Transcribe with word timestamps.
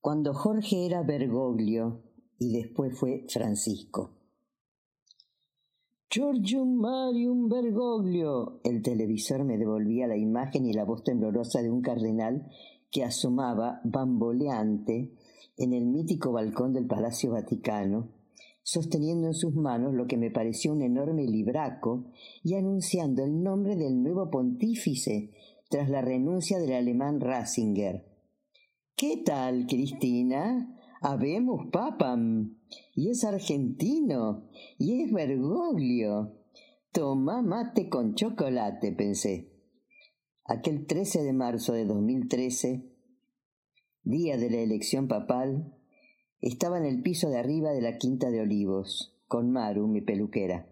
Cuando 0.00 0.34
Jorge 0.34 0.86
era 0.86 1.02
Bergoglio 1.02 2.02
y 2.38 2.52
después 2.52 2.98
fue 2.98 3.26
Francisco. 3.28 4.16
Giorgium 6.10 6.80
Marium 6.80 7.48
Bergoglio. 7.48 8.60
El 8.64 8.82
televisor 8.82 9.44
me 9.44 9.58
devolvía 9.58 10.06
la 10.06 10.16
imagen 10.16 10.66
y 10.66 10.72
la 10.72 10.84
voz 10.84 11.04
temblorosa 11.04 11.62
de 11.62 11.70
un 11.70 11.82
cardenal 11.82 12.50
que 12.90 13.04
asomaba 13.04 13.80
bamboleante 13.84 15.12
en 15.56 15.72
el 15.72 15.86
mítico 15.86 16.32
balcón 16.32 16.72
del 16.72 16.86
Palacio 16.86 17.32
Vaticano 17.32 18.20
sosteniendo 18.62 19.26
en 19.26 19.34
sus 19.34 19.54
manos 19.54 19.94
lo 19.94 20.06
que 20.06 20.16
me 20.16 20.30
pareció 20.30 20.72
un 20.72 20.82
enorme 20.82 21.24
libraco 21.24 22.04
y 22.44 22.54
anunciando 22.54 23.24
el 23.24 23.42
nombre 23.42 23.76
del 23.76 24.02
nuevo 24.02 24.30
pontífice 24.30 25.30
tras 25.68 25.88
la 25.88 26.02
renuncia 26.02 26.58
del 26.58 26.74
alemán 26.74 27.20
Ratzinger. 27.20 28.09
¿Qué 29.00 29.22
tal, 29.24 29.64
Cristina? 29.66 30.78
Habemos 31.00 31.70
papam. 31.72 32.58
Y 32.94 33.08
es 33.08 33.24
argentino. 33.24 34.50
Y 34.76 35.00
es 35.00 35.10
Bergoglio. 35.10 36.34
Toma 36.92 37.40
mate 37.40 37.88
con 37.88 38.14
chocolate, 38.14 38.92
pensé. 38.92 39.54
Aquel 40.44 40.84
13 40.84 41.22
de 41.22 41.32
marzo 41.32 41.72
de 41.72 41.86
2013, 41.86 42.92
día 44.02 44.36
de 44.36 44.50
la 44.50 44.58
elección 44.58 45.08
papal, 45.08 45.74
estaba 46.42 46.76
en 46.76 46.84
el 46.84 47.00
piso 47.00 47.30
de 47.30 47.38
arriba 47.38 47.70
de 47.70 47.80
la 47.80 47.96
quinta 47.96 48.30
de 48.30 48.42
olivos, 48.42 49.16
con 49.28 49.50
Maru, 49.50 49.88
mi 49.88 50.02
peluquera. 50.02 50.68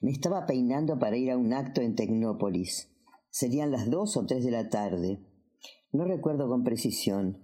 Me 0.00 0.12
estaba 0.12 0.46
peinando 0.46 1.00
para 1.00 1.16
ir 1.16 1.32
a 1.32 1.38
un 1.38 1.52
acto 1.52 1.80
en 1.80 1.96
Tecnópolis. 1.96 2.94
Serían 3.30 3.72
las 3.72 3.90
dos 3.90 4.16
o 4.16 4.26
tres 4.26 4.44
de 4.44 4.52
la 4.52 4.68
tarde. 4.68 5.26
No 5.96 6.04
recuerdo 6.04 6.46
con 6.46 6.62
precisión, 6.62 7.38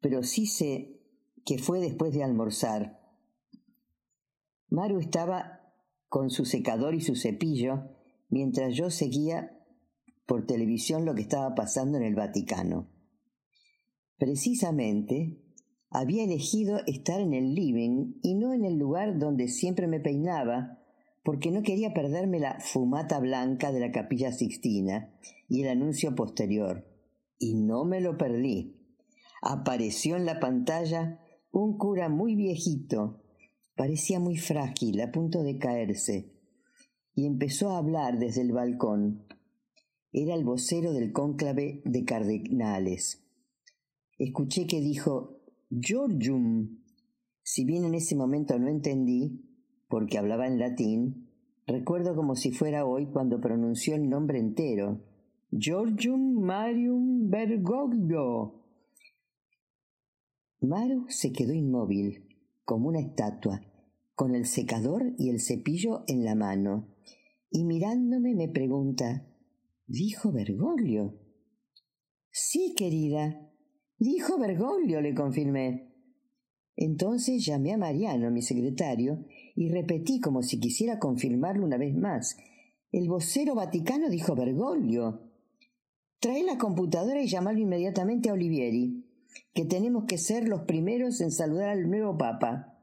pero 0.00 0.22
sí 0.22 0.46
sé 0.46 1.00
que 1.44 1.58
fue 1.58 1.80
después 1.80 2.14
de 2.14 2.22
almorzar. 2.22 3.00
Maru 4.68 5.00
estaba 5.00 5.72
con 6.08 6.30
su 6.30 6.44
secador 6.44 6.94
y 6.94 7.00
su 7.00 7.16
cepillo 7.16 7.90
mientras 8.28 8.76
yo 8.76 8.90
seguía 8.90 9.58
por 10.24 10.46
televisión 10.46 11.04
lo 11.04 11.16
que 11.16 11.22
estaba 11.22 11.56
pasando 11.56 11.98
en 11.98 12.04
el 12.04 12.14
Vaticano. 12.14 12.88
Precisamente 14.18 15.42
había 15.90 16.22
elegido 16.22 16.78
estar 16.86 17.20
en 17.20 17.34
el 17.34 17.56
living 17.56 18.20
y 18.22 18.36
no 18.36 18.52
en 18.52 18.64
el 18.64 18.76
lugar 18.76 19.18
donde 19.18 19.48
siempre 19.48 19.88
me 19.88 19.98
peinaba, 19.98 20.78
porque 21.24 21.50
no 21.50 21.64
quería 21.64 21.92
perderme 21.92 22.38
la 22.38 22.60
fumata 22.60 23.18
blanca 23.18 23.72
de 23.72 23.80
la 23.80 23.90
capilla 23.90 24.30
Sixtina 24.30 25.12
y 25.48 25.62
el 25.62 25.70
anuncio 25.70 26.14
posterior. 26.14 26.95
Y 27.38 27.54
no 27.54 27.84
me 27.84 28.00
lo 28.00 28.16
perdí. 28.16 28.76
Apareció 29.42 30.16
en 30.16 30.26
la 30.26 30.40
pantalla 30.40 31.20
un 31.52 31.78
cura 31.78 32.08
muy 32.08 32.34
viejito, 32.34 33.22
parecía 33.76 34.20
muy 34.20 34.36
frágil, 34.36 35.00
a 35.00 35.10
punto 35.10 35.42
de 35.42 35.58
caerse, 35.58 36.32
y 37.14 37.26
empezó 37.26 37.70
a 37.70 37.78
hablar 37.78 38.18
desde 38.18 38.42
el 38.42 38.52
balcón. 38.52 39.26
Era 40.12 40.34
el 40.34 40.44
vocero 40.44 40.92
del 40.92 41.12
cónclave 41.12 41.82
de 41.84 42.04
cardenales. 42.04 43.22
Escuché 44.18 44.66
que 44.66 44.80
dijo 44.80 45.40
Georgium. 45.70 46.80
Si 47.42 47.64
bien 47.64 47.84
en 47.84 47.94
ese 47.94 48.16
momento 48.16 48.58
no 48.58 48.68
entendí, 48.68 49.42
porque 49.88 50.18
hablaba 50.18 50.46
en 50.46 50.58
latín, 50.58 51.30
recuerdo 51.66 52.16
como 52.16 52.34
si 52.34 52.50
fuera 52.50 52.86
hoy 52.86 53.06
cuando 53.06 53.40
pronunció 53.40 53.94
el 53.94 54.08
nombre 54.08 54.38
entero. 54.38 55.02
Georgium 55.50 56.44
Marium 56.44 57.30
Bergoglio. 57.30 58.64
Maru 60.60 61.06
se 61.08 61.32
quedó 61.32 61.52
inmóvil, 61.52 62.28
como 62.64 62.88
una 62.88 63.00
estatua, 63.00 63.60
con 64.14 64.34
el 64.34 64.46
secador 64.46 65.14
y 65.18 65.30
el 65.30 65.40
cepillo 65.40 66.04
en 66.06 66.24
la 66.24 66.34
mano, 66.34 66.88
y 67.50 67.64
mirándome 67.64 68.34
me 68.34 68.48
pregunta, 68.48 69.26
¿dijo 69.86 70.32
Bergoglio? 70.32 71.18
Sí, 72.30 72.74
querida, 72.76 73.46
Dijo 73.98 74.38
Bergoglio, 74.38 75.00
le 75.00 75.14
confirmé. 75.14 75.90
Entonces 76.76 77.46
llamé 77.46 77.72
a 77.72 77.78
Mariano, 77.78 78.30
mi 78.30 78.42
secretario, 78.42 79.24
y 79.54 79.70
repetí 79.70 80.20
como 80.20 80.42
si 80.42 80.60
quisiera 80.60 80.98
confirmarlo 80.98 81.64
una 81.64 81.78
vez 81.78 81.94
más. 81.94 82.36
El 82.92 83.08
vocero 83.08 83.54
vaticano 83.54 84.10
dijo 84.10 84.34
Bergoglio. 84.34 85.25
Trae 86.18 86.42
la 86.42 86.56
computadora 86.56 87.20
y 87.20 87.28
llamarlo 87.28 87.60
inmediatamente 87.60 88.30
a 88.30 88.32
Olivieri, 88.32 89.04
que 89.52 89.66
tenemos 89.66 90.04
que 90.06 90.16
ser 90.16 90.48
los 90.48 90.62
primeros 90.62 91.20
en 91.20 91.30
saludar 91.30 91.68
al 91.68 91.90
nuevo 91.90 92.16
Papa. 92.16 92.74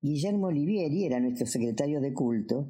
Guillermo 0.00 0.46
Olivieri 0.46 1.04
era 1.04 1.20
nuestro 1.20 1.46
secretario 1.46 2.00
de 2.00 2.14
culto. 2.14 2.68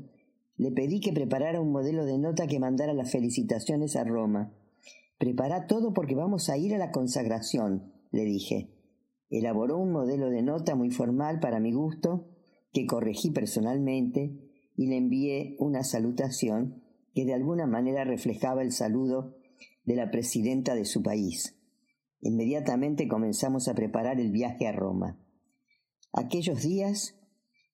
Le 0.56 0.72
pedí 0.72 0.98
que 1.00 1.12
preparara 1.12 1.60
un 1.60 1.70
modelo 1.70 2.04
de 2.04 2.18
nota 2.18 2.48
que 2.48 2.58
mandara 2.58 2.92
las 2.92 3.12
felicitaciones 3.12 3.94
a 3.94 4.02
Roma. 4.02 4.52
Prepara 5.16 5.68
todo 5.68 5.92
porque 5.94 6.16
vamos 6.16 6.48
a 6.48 6.58
ir 6.58 6.74
a 6.74 6.78
la 6.78 6.90
consagración, 6.90 7.92
le 8.10 8.24
dije. 8.24 8.74
Elaboró 9.30 9.78
un 9.78 9.92
modelo 9.92 10.28
de 10.30 10.42
nota 10.42 10.74
muy 10.74 10.90
formal 10.90 11.38
para 11.38 11.60
mi 11.60 11.72
gusto, 11.72 12.26
que 12.72 12.86
corregí 12.86 13.30
personalmente, 13.30 14.32
y 14.74 14.86
le 14.86 14.96
envié 14.96 15.56
una 15.60 15.84
salutación 15.84 16.82
que 17.14 17.24
de 17.24 17.34
alguna 17.34 17.66
manera 17.66 18.04
reflejaba 18.04 18.62
el 18.62 18.72
saludo 18.72 19.37
de 19.88 19.96
la 19.96 20.10
presidenta 20.10 20.74
de 20.74 20.84
su 20.84 21.02
país. 21.02 21.56
Inmediatamente 22.20 23.08
comenzamos 23.08 23.68
a 23.68 23.74
preparar 23.74 24.20
el 24.20 24.30
viaje 24.30 24.66
a 24.66 24.72
Roma. 24.72 25.18
Aquellos 26.12 26.62
días, 26.62 27.18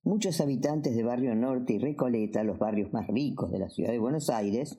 muchos 0.05 0.41
habitantes 0.41 0.95
de 0.95 1.03
Barrio 1.03 1.35
Norte 1.35 1.73
y 1.73 1.79
Recoleta, 1.81 2.45
los 2.45 2.61
barrios 2.61 2.93
más 2.93 3.09
ricos 3.09 3.51
de 3.51 3.59
la 3.59 3.69
ciudad 3.69 3.91
de 3.91 3.99
Buenos 3.99 4.31
Aires, 4.31 4.79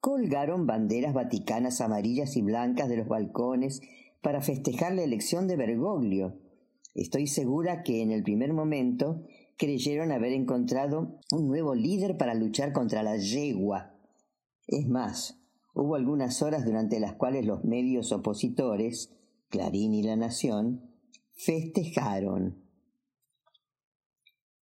colgaron 0.00 0.66
banderas 0.66 1.12
vaticanas 1.12 1.82
amarillas 1.82 2.38
y 2.38 2.42
blancas 2.42 2.88
de 2.88 2.96
los 2.96 3.08
balcones 3.08 3.82
para 4.22 4.40
festejar 4.40 4.94
la 4.94 5.02
elección 5.02 5.48
de 5.48 5.56
Bergoglio. 5.56 6.40
Estoy 6.94 7.26
segura 7.26 7.82
que 7.82 8.00
en 8.00 8.12
el 8.12 8.22
primer 8.22 8.54
momento 8.54 9.26
creyeron 9.58 10.10
haber 10.10 10.32
encontrado 10.32 11.20
un 11.32 11.48
nuevo 11.48 11.74
líder 11.74 12.16
para 12.16 12.32
luchar 12.32 12.72
contra 12.72 13.02
la 13.02 13.18
yegua. 13.18 13.94
Es 14.66 14.88
más, 14.88 15.38
hubo 15.76 15.94
algunas 15.94 16.40
horas 16.40 16.64
durante 16.64 16.98
las 16.98 17.14
cuales 17.14 17.44
los 17.44 17.62
medios 17.64 18.10
opositores, 18.10 19.14
Clarín 19.50 19.92
y 19.92 20.02
La 20.02 20.16
Nación, 20.16 20.90
festejaron. 21.32 22.64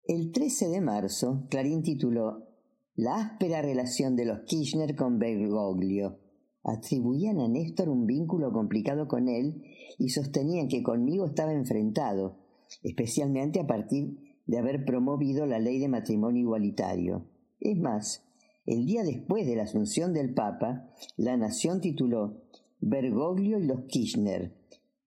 El 0.07 0.33
13 0.33 0.69
de 0.69 0.81
marzo, 0.81 1.47
Clarín 1.49 1.83
tituló 1.83 2.49
La 2.97 3.17
áspera 3.17 3.63
relación 3.63 4.17
de 4.17 4.25
los 4.25 4.41
Kirchner 4.41 4.97
con 4.97 5.21
Bergoglio. 5.21 6.19
Atribuían 6.65 7.39
a 7.39 7.47
Néstor 7.47 7.91
un 7.91 8.07
vínculo 8.07 8.53
complicado 8.53 9.07
con 9.07 9.29
él 9.29 9.63
y 9.99 10.09
sostenían 10.09 10.67
que 10.67 10.83
conmigo 10.83 11.27
estaba 11.27 11.53
enfrentado, 11.53 12.39
especialmente 12.83 13.61
a 13.61 13.67
partir 13.69 14.19
de 14.47 14.59
haber 14.59 14.85
promovido 14.85 15.47
la 15.47 15.61
ley 15.61 15.79
de 15.79 15.89
matrimonio 15.89 16.43
igualitario. 16.43 17.31
Es 17.61 17.79
más, 17.79 18.25
el 18.67 18.87
día 18.87 19.03
después 19.03 19.47
de 19.47 19.57
la 19.57 19.65
asunción 19.65 20.13
del 20.13 20.33
Papa, 20.33 20.91
la 21.17 21.37
Nación 21.37 21.81
tituló 21.81 22.43
Bergoglio 22.81 23.59
y 23.59 23.67
los 23.67 23.85
Kirchner, 23.87 24.57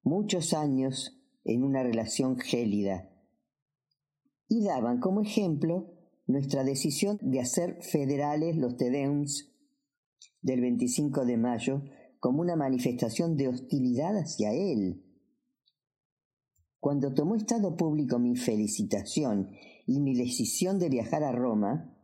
muchos 0.03 0.53
años 0.53 1.19
en 1.43 1.63
una 1.63 1.81
relación 1.83 2.37
gélida. 2.37 3.09
Y 4.47 4.63
daban 4.63 4.99
como 4.99 5.21
ejemplo 5.21 5.93
nuestra 6.27 6.63
decisión 6.63 7.17
de 7.21 7.39
hacer 7.39 7.81
federales 7.81 8.57
los 8.57 8.77
Tedeums 8.77 9.51
del 10.41 10.61
25 10.61 11.25
de 11.25 11.37
mayo 11.37 11.83
como 12.19 12.41
una 12.41 12.55
manifestación 12.55 13.37
de 13.37 13.47
hostilidad 13.47 14.17
hacia 14.17 14.53
él. 14.53 15.03
Cuando 16.79 17.13
tomó 17.13 17.35
estado 17.35 17.75
público 17.75 18.19
mi 18.19 18.35
felicitación 18.35 19.51
y 19.85 19.99
mi 19.99 20.15
decisión 20.15 20.79
de 20.79 20.89
viajar 20.89 21.23
a 21.23 21.31
Roma, 21.31 21.96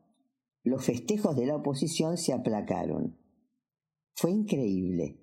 los 0.63 0.85
festejos 0.85 1.35
de 1.35 1.45
la 1.45 1.55
oposición 1.55 2.17
se 2.17 2.33
aplacaron. 2.33 3.17
Fue 4.15 4.31
increíble. 4.31 5.19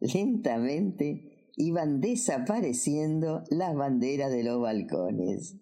Lentamente 0.00 1.52
iban 1.56 2.00
desapareciendo 2.00 3.42
las 3.50 3.74
banderas 3.74 4.30
de 4.30 4.44
los 4.44 4.60
balcones. 4.60 5.56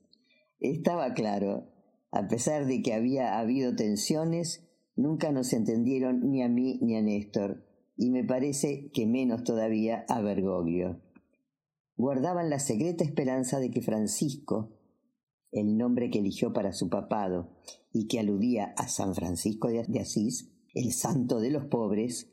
Estaba 0.61 1.14
claro, 1.14 1.69
a 2.11 2.29
pesar 2.29 2.67
de 2.67 2.82
que 2.82 2.93
había 2.93 3.38
habido 3.38 3.75
tensiones, 3.76 4.67
nunca 4.94 5.32
nos 5.32 5.53
entendieron 5.53 6.31
ni 6.31 6.43
a 6.43 6.49
mí 6.49 6.79
ni 6.82 6.97
a 6.97 7.03
Néstor, 7.03 7.64
y 7.97 8.11
me 8.11 8.25
parece 8.25 8.91
que 8.93 9.06
menos 9.06 9.44
todavía 9.44 10.05
a 10.08 10.20
Bergoglio 10.20 11.00
guardaban 11.97 12.50
la 12.50 12.58
secreta 12.58 13.05
esperanza 13.05 13.58
de 13.58 13.70
que 13.70 13.81
Francisco, 13.81 14.75
el 15.56 15.76
nombre 15.76 16.11
que 16.11 16.19
eligió 16.19 16.53
para 16.53 16.73
su 16.73 16.88
papado 16.88 17.50
y 17.93 18.06
que 18.06 18.20
aludía 18.20 18.75
a 18.76 18.88
San 18.88 19.14
Francisco 19.14 19.69
de 19.69 20.00
Asís, 20.00 20.53
el 20.75 20.93
santo 20.93 21.41
de 21.41 21.50
los 21.50 21.67
pobres, 21.67 22.32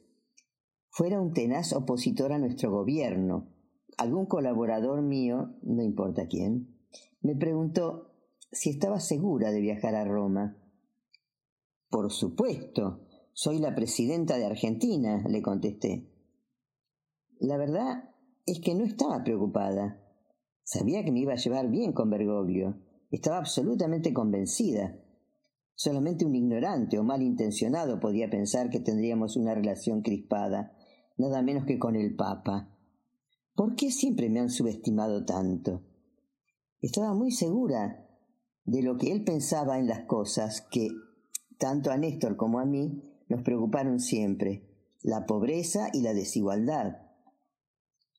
fuera 0.89 1.21
un 1.21 1.33
tenaz 1.33 1.73
opositor 1.73 2.33
a 2.33 2.37
nuestro 2.37 2.71
gobierno. 2.71 3.49
Algún 3.97 4.25
colaborador 4.25 5.01
mío, 5.01 5.55
no 5.63 5.81
importa 5.81 6.27
quién, 6.27 6.77
me 7.21 7.35
preguntó 7.35 8.11
si 8.51 8.69
estaba 8.69 8.99
segura 8.99 9.51
de 9.51 9.61
viajar 9.61 9.95
a 9.95 10.05
Roma. 10.05 10.57
Por 11.89 12.11
supuesto, 12.11 13.07
soy 13.33 13.59
la 13.59 13.73
presidenta 13.73 14.37
de 14.37 14.45
Argentina, 14.45 15.23
le 15.27 15.41
contesté. 15.41 16.09
La 17.39 17.57
verdad 17.57 18.09
es 18.45 18.59
que 18.59 18.75
no 18.75 18.83
estaba 18.83 19.23
preocupada. 19.23 19.99
Sabía 20.63 21.03
que 21.03 21.11
me 21.11 21.21
iba 21.21 21.33
a 21.33 21.37
llevar 21.37 21.69
bien 21.69 21.93
con 21.93 22.09
Bergoglio. 22.09 22.79
Estaba 23.13 23.37
absolutamente 23.37 24.11
convencida. 24.11 24.99
Solamente 25.75 26.25
un 26.25 26.33
ignorante 26.33 26.97
o 26.97 27.03
malintencionado 27.03 27.99
podía 27.99 28.27
pensar 28.27 28.71
que 28.71 28.79
tendríamos 28.79 29.37
una 29.37 29.53
relación 29.53 30.01
crispada, 30.01 30.75
nada 31.17 31.43
menos 31.43 31.65
que 31.65 31.77
con 31.77 31.95
el 31.95 32.15
Papa. 32.15 32.75
¿Por 33.53 33.75
qué 33.75 33.91
siempre 33.91 34.31
me 34.31 34.39
han 34.39 34.49
subestimado 34.49 35.25
tanto? 35.25 35.83
Estaba 36.81 37.13
muy 37.13 37.29
segura 37.29 38.09
de 38.65 38.81
lo 38.81 38.97
que 38.97 39.11
él 39.11 39.23
pensaba 39.23 39.77
en 39.77 39.85
las 39.85 40.05
cosas 40.05 40.61
que, 40.71 40.87
tanto 41.59 41.91
a 41.91 41.97
Néstor 41.97 42.35
como 42.35 42.57
a 42.57 42.65
mí, 42.65 43.03
nos 43.29 43.43
preocuparon 43.43 43.99
siempre, 43.99 44.67
la 45.03 45.27
pobreza 45.27 45.89
y 45.93 46.01
la 46.01 46.15
desigualdad. 46.15 46.97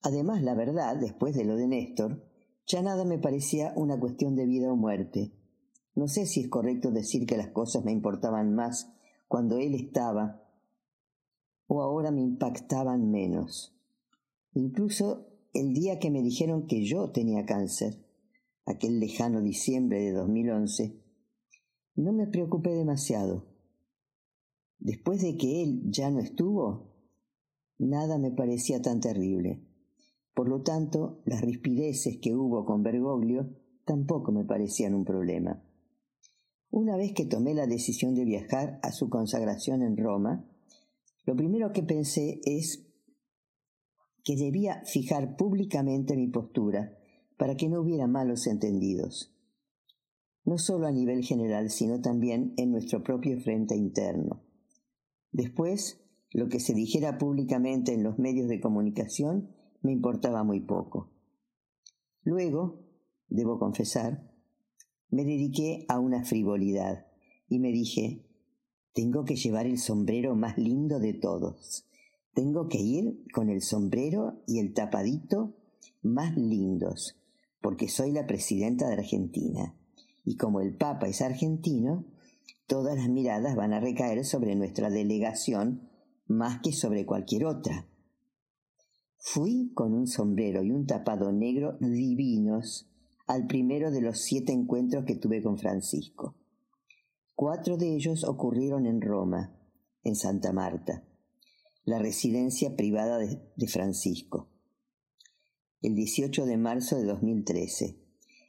Además, 0.02 0.40
la 0.44 0.54
verdad, 0.54 0.96
después 0.96 1.34
de 1.34 1.44
lo 1.44 1.56
de 1.56 1.66
Néstor, 1.66 2.33
ya 2.66 2.82
nada 2.82 3.04
me 3.04 3.18
parecía 3.18 3.72
una 3.76 3.98
cuestión 3.98 4.36
de 4.36 4.46
vida 4.46 4.72
o 4.72 4.76
muerte. 4.76 5.32
No 5.94 6.08
sé 6.08 6.26
si 6.26 6.40
es 6.40 6.48
correcto 6.48 6.90
decir 6.90 7.26
que 7.26 7.36
las 7.36 7.48
cosas 7.48 7.84
me 7.84 7.92
importaban 7.92 8.54
más 8.54 8.90
cuando 9.28 9.58
él 9.58 9.74
estaba 9.74 10.42
o 11.66 11.82
ahora 11.82 12.10
me 12.10 12.22
impactaban 12.22 13.10
menos. 13.10 13.76
Incluso 14.52 15.26
el 15.52 15.72
día 15.72 15.98
que 15.98 16.10
me 16.10 16.22
dijeron 16.22 16.66
que 16.66 16.84
yo 16.84 17.10
tenía 17.10 17.46
cáncer, 17.46 18.04
aquel 18.66 19.00
lejano 19.00 19.40
diciembre 19.40 20.00
de 20.00 20.12
2011, 20.12 21.00
no 21.96 22.12
me 22.12 22.26
preocupé 22.26 22.70
demasiado. 22.70 23.46
Después 24.78 25.22
de 25.22 25.36
que 25.36 25.62
él 25.62 25.82
ya 25.90 26.10
no 26.10 26.20
estuvo, 26.20 26.92
nada 27.78 28.18
me 28.18 28.30
parecía 28.30 28.82
tan 28.82 29.00
terrible. 29.00 29.64
Por 30.34 30.48
lo 30.48 30.62
tanto, 30.62 31.22
las 31.24 31.40
rispideces 31.40 32.18
que 32.20 32.34
hubo 32.34 32.64
con 32.64 32.82
Bergoglio 32.82 33.50
tampoco 33.84 34.32
me 34.32 34.44
parecían 34.44 34.94
un 34.94 35.04
problema. 35.04 35.62
Una 36.70 36.96
vez 36.96 37.12
que 37.12 37.24
tomé 37.24 37.54
la 37.54 37.68
decisión 37.68 38.14
de 38.16 38.24
viajar 38.24 38.80
a 38.82 38.90
su 38.90 39.08
consagración 39.08 39.82
en 39.82 39.96
Roma, 39.96 40.44
lo 41.24 41.36
primero 41.36 41.72
que 41.72 41.84
pensé 41.84 42.40
es 42.44 42.84
que 44.24 44.36
debía 44.36 44.82
fijar 44.84 45.36
públicamente 45.36 46.16
mi 46.16 46.26
postura 46.28 46.98
para 47.36 47.56
que 47.56 47.68
no 47.68 47.80
hubiera 47.80 48.08
malos 48.08 48.46
entendidos, 48.48 49.32
no 50.44 50.58
solo 50.58 50.86
a 50.86 50.92
nivel 50.92 51.22
general, 51.22 51.70
sino 51.70 52.00
también 52.00 52.54
en 52.56 52.72
nuestro 52.72 53.04
propio 53.04 53.38
frente 53.40 53.76
interno. 53.76 54.42
Después, 55.30 56.00
lo 56.32 56.48
que 56.48 56.58
se 56.58 56.74
dijera 56.74 57.18
públicamente 57.18 57.92
en 57.92 58.02
los 58.02 58.18
medios 58.18 58.48
de 58.48 58.60
comunicación 58.60 59.53
me 59.84 59.92
importaba 59.92 60.42
muy 60.42 60.60
poco. 60.60 61.10
Luego, 62.22 62.80
debo 63.28 63.58
confesar, 63.58 64.32
me 65.10 65.24
dediqué 65.24 65.84
a 65.88 66.00
una 66.00 66.24
frivolidad 66.24 67.06
y 67.48 67.58
me 67.58 67.70
dije, 67.70 68.26
tengo 68.94 69.24
que 69.24 69.36
llevar 69.36 69.66
el 69.66 69.78
sombrero 69.78 70.34
más 70.34 70.56
lindo 70.56 70.98
de 70.98 71.12
todos. 71.12 71.86
Tengo 72.32 72.68
que 72.68 72.78
ir 72.78 73.24
con 73.32 73.50
el 73.50 73.60
sombrero 73.60 74.42
y 74.46 74.58
el 74.58 74.72
tapadito 74.72 75.54
más 76.02 76.34
lindos, 76.34 77.20
porque 77.60 77.88
soy 77.88 78.10
la 78.10 78.26
presidenta 78.26 78.88
de 78.88 78.94
Argentina. 78.94 79.76
Y 80.24 80.36
como 80.36 80.60
el 80.60 80.76
Papa 80.76 81.08
es 81.08 81.20
argentino, 81.20 82.06
todas 82.66 82.96
las 82.96 83.10
miradas 83.10 83.54
van 83.54 83.74
a 83.74 83.80
recaer 83.80 84.24
sobre 84.24 84.56
nuestra 84.56 84.88
delegación 84.88 85.90
más 86.26 86.60
que 86.62 86.72
sobre 86.72 87.04
cualquier 87.04 87.44
otra. 87.44 87.86
Fui 89.26 89.72
con 89.72 89.94
un 89.94 90.06
sombrero 90.06 90.62
y 90.62 90.70
un 90.70 90.86
tapado 90.86 91.32
negro 91.32 91.78
divinos 91.80 92.90
al 93.26 93.46
primero 93.46 93.90
de 93.90 94.02
los 94.02 94.20
siete 94.20 94.52
encuentros 94.52 95.06
que 95.06 95.16
tuve 95.16 95.42
con 95.42 95.56
Francisco. 95.56 96.36
Cuatro 97.34 97.78
de 97.78 97.94
ellos 97.94 98.22
ocurrieron 98.22 98.84
en 98.84 99.00
Roma, 99.00 99.58
en 100.02 100.14
Santa 100.14 100.52
Marta, 100.52 101.04
la 101.86 101.98
residencia 101.98 102.76
privada 102.76 103.16
de, 103.16 103.66
Francisco. 103.66 104.50
El 105.80 105.94
18 105.94 106.44
de 106.44 106.58
marzo 106.58 106.98
de 106.98 107.04
2013, 107.04 107.96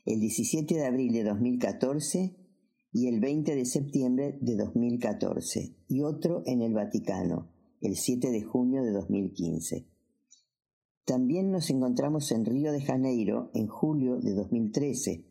el 0.05 0.19
17 0.19 0.75
de 0.75 0.85
abril 0.85 1.13
de 1.13 1.23
2014 1.23 2.35
y 2.91 3.07
el 3.07 3.21
20 3.21 3.55
de 3.55 3.65
septiembre 3.65 4.37
de 4.41 4.57
2014, 4.57 5.73
y 5.87 6.01
otro 6.01 6.43
en 6.45 6.61
el 6.61 6.73
Vaticano, 6.73 7.49
el 7.79 7.95
7 7.95 8.29
de 8.29 8.43
junio 8.43 8.83
de 8.83 8.91
2015. 8.91 9.94
También 11.05 11.51
nos 11.51 11.69
encontramos 11.69 12.31
en 12.31 12.45
Río 12.45 12.71
de 12.71 12.81
Janeiro 12.81 13.51
en 13.53 13.67
julio 13.67 14.17
de 14.17 14.33
2013, 14.33 15.23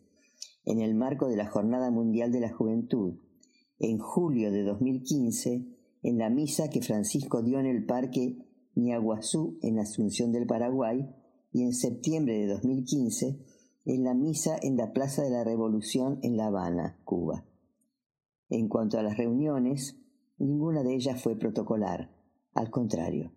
en 0.67 0.81
el 0.81 0.95
marco 0.95 1.27
de 1.27 1.37
la 1.37 1.47
Jornada 1.47 1.91
Mundial 1.91 2.31
de 2.31 2.39
la 2.39 2.53
Juventud, 2.53 3.19
en 3.81 3.99
julio 3.99 4.53
de 4.53 4.63
2015, 4.63 5.67
en 6.05 6.19
la 6.19 6.31
misa 6.31 6.71
que 6.71 6.81
Francisco 6.81 7.43
dio 7.43 7.59
en 7.59 7.67
el 7.67 7.85
Parque 7.87 8.39
Niaguazú 8.77 9.59
en 9.63 9.81
Asunción 9.81 10.31
del 10.31 10.47
Paraguay, 10.47 11.13
y 11.53 11.63
en 11.63 11.73
septiembre 11.73 12.39
de 12.39 12.47
2015, 12.47 13.41
en 13.85 14.05
la 14.05 14.15
misa 14.15 14.57
en 14.63 14.77
la 14.77 14.93
Plaza 14.93 15.23
de 15.23 15.31
la 15.31 15.43
Revolución 15.43 16.21
en 16.23 16.37
La 16.37 16.47
Habana, 16.47 17.01
Cuba. 17.05 17.45
En 18.49 18.69
cuanto 18.69 18.97
a 18.99 19.03
las 19.03 19.17
reuniones, 19.17 19.97
ninguna 20.39 20.85
de 20.85 20.95
ellas 20.95 21.21
fue 21.21 21.37
protocolar, 21.37 22.15
al 22.55 22.71
contrario. 22.71 23.33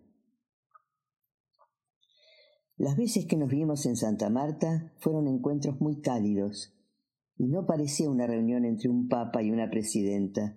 Las 2.78 2.96
veces 2.96 3.26
que 3.26 3.36
nos 3.36 3.50
vimos 3.50 3.86
en 3.86 3.96
Santa 3.96 4.30
Marta 4.30 4.92
fueron 4.98 5.26
encuentros 5.26 5.80
muy 5.80 6.00
cálidos, 6.00 6.72
y 7.36 7.48
no 7.48 7.66
parecía 7.66 8.08
una 8.08 8.28
reunión 8.28 8.64
entre 8.64 8.88
un 8.88 9.08
papa 9.08 9.42
y 9.42 9.50
una 9.50 9.68
presidenta, 9.68 10.56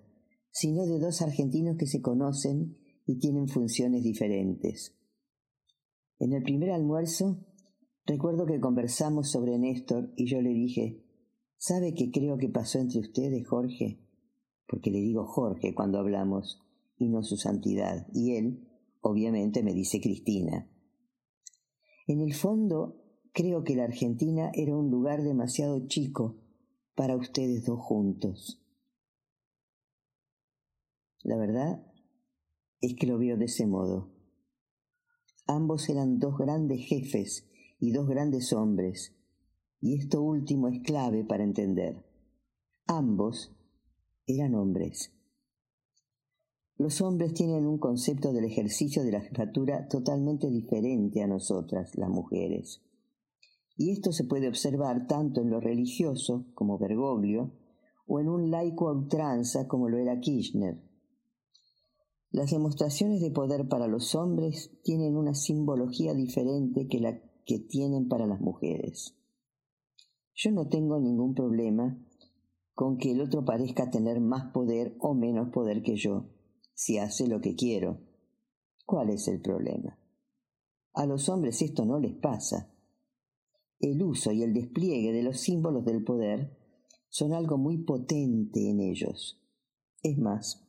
sino 0.52 0.86
de 0.86 1.00
dos 1.00 1.20
argentinos 1.20 1.76
que 1.76 1.88
se 1.88 2.00
conocen 2.00 2.78
y 3.06 3.18
tienen 3.18 3.48
funciones 3.48 4.04
diferentes. 4.04 4.96
En 6.20 6.32
el 6.32 6.44
primer 6.44 6.70
almuerzo, 6.70 7.44
recuerdo 8.06 8.46
que 8.46 8.60
conversamos 8.60 9.32
sobre 9.32 9.58
Néstor 9.58 10.12
y 10.16 10.26
yo 10.30 10.40
le 10.40 10.50
dije, 10.50 11.04
¿sabe 11.56 11.92
qué 11.92 12.12
creo 12.12 12.38
que 12.38 12.48
pasó 12.48 12.78
entre 12.78 13.00
ustedes, 13.00 13.44
Jorge? 13.48 13.98
Porque 14.68 14.92
le 14.92 15.00
digo 15.00 15.26
Jorge 15.26 15.74
cuando 15.74 15.98
hablamos, 15.98 16.60
y 16.98 17.08
no 17.08 17.24
su 17.24 17.36
santidad, 17.36 18.06
y 18.14 18.36
él, 18.36 18.68
obviamente, 19.00 19.64
me 19.64 19.74
dice 19.74 20.00
Cristina. 20.00 20.68
En 22.06 22.20
el 22.20 22.34
fondo, 22.34 23.00
creo 23.32 23.64
que 23.64 23.76
la 23.76 23.84
Argentina 23.84 24.50
era 24.54 24.76
un 24.76 24.90
lugar 24.90 25.22
demasiado 25.22 25.86
chico 25.86 26.36
para 26.94 27.16
ustedes 27.16 27.64
dos 27.64 27.80
juntos. 27.80 28.60
La 31.22 31.36
verdad 31.36 31.86
es 32.80 32.94
que 32.96 33.06
lo 33.06 33.18
veo 33.18 33.36
de 33.36 33.44
ese 33.44 33.66
modo. 33.66 34.12
Ambos 35.46 35.88
eran 35.88 36.18
dos 36.18 36.36
grandes 36.36 36.80
jefes 36.86 37.48
y 37.78 37.92
dos 37.92 38.08
grandes 38.08 38.52
hombres, 38.52 39.16
y 39.80 39.98
esto 39.98 40.22
último 40.22 40.68
es 40.68 40.80
clave 40.82 41.24
para 41.24 41.44
entender. 41.44 42.04
Ambos 42.86 43.54
eran 44.26 44.54
hombres. 44.54 45.12
Los 46.78 47.00
hombres 47.00 47.34
tienen 47.34 47.66
un 47.66 47.78
concepto 47.78 48.32
del 48.32 48.44
ejercicio 48.44 49.04
de 49.04 49.12
la 49.12 49.20
jefatura 49.20 49.88
totalmente 49.88 50.48
diferente 50.48 51.22
a 51.22 51.26
nosotras, 51.26 51.96
las 51.96 52.08
mujeres. 52.08 52.82
Y 53.76 53.90
esto 53.90 54.12
se 54.12 54.24
puede 54.24 54.48
observar 54.48 55.06
tanto 55.06 55.40
en 55.42 55.50
lo 55.50 55.60
religioso, 55.60 56.46
como 56.54 56.78
Bergoglio, 56.78 57.52
o 58.06 58.20
en 58.20 58.28
un 58.28 58.50
laico 58.50 58.88
a 58.88 58.92
ultranza, 58.92 59.68
como 59.68 59.88
lo 59.88 59.98
era 59.98 60.20
Kirchner. 60.20 60.82
Las 62.30 62.50
demostraciones 62.50 63.20
de 63.20 63.30
poder 63.30 63.68
para 63.68 63.86
los 63.86 64.14
hombres 64.14 64.70
tienen 64.82 65.16
una 65.16 65.34
simbología 65.34 66.14
diferente 66.14 66.88
que 66.88 66.98
la 66.98 67.20
que 67.44 67.58
tienen 67.58 68.08
para 68.08 68.26
las 68.26 68.40
mujeres. 68.40 69.16
Yo 70.34 70.50
no 70.52 70.68
tengo 70.68 70.98
ningún 70.98 71.34
problema 71.34 71.98
con 72.74 72.96
que 72.96 73.12
el 73.12 73.20
otro 73.20 73.44
parezca 73.44 73.90
tener 73.90 74.20
más 74.20 74.52
poder 74.52 74.96
o 74.98 75.14
menos 75.14 75.50
poder 75.50 75.82
que 75.82 75.96
yo 75.96 76.31
si 76.74 76.98
hace 76.98 77.26
lo 77.26 77.40
que 77.40 77.54
quiero. 77.54 78.00
¿Cuál 78.84 79.10
es 79.10 79.28
el 79.28 79.40
problema? 79.40 79.98
A 80.94 81.06
los 81.06 81.28
hombres 81.28 81.62
esto 81.62 81.84
no 81.84 81.98
les 81.98 82.14
pasa. 82.14 82.70
El 83.80 84.02
uso 84.02 84.32
y 84.32 84.42
el 84.42 84.52
despliegue 84.52 85.12
de 85.12 85.22
los 85.22 85.40
símbolos 85.40 85.84
del 85.84 86.04
poder 86.04 86.56
son 87.08 87.32
algo 87.32 87.58
muy 87.58 87.78
potente 87.78 88.68
en 88.68 88.80
ellos. 88.80 89.40
Es 90.02 90.18
más, 90.18 90.68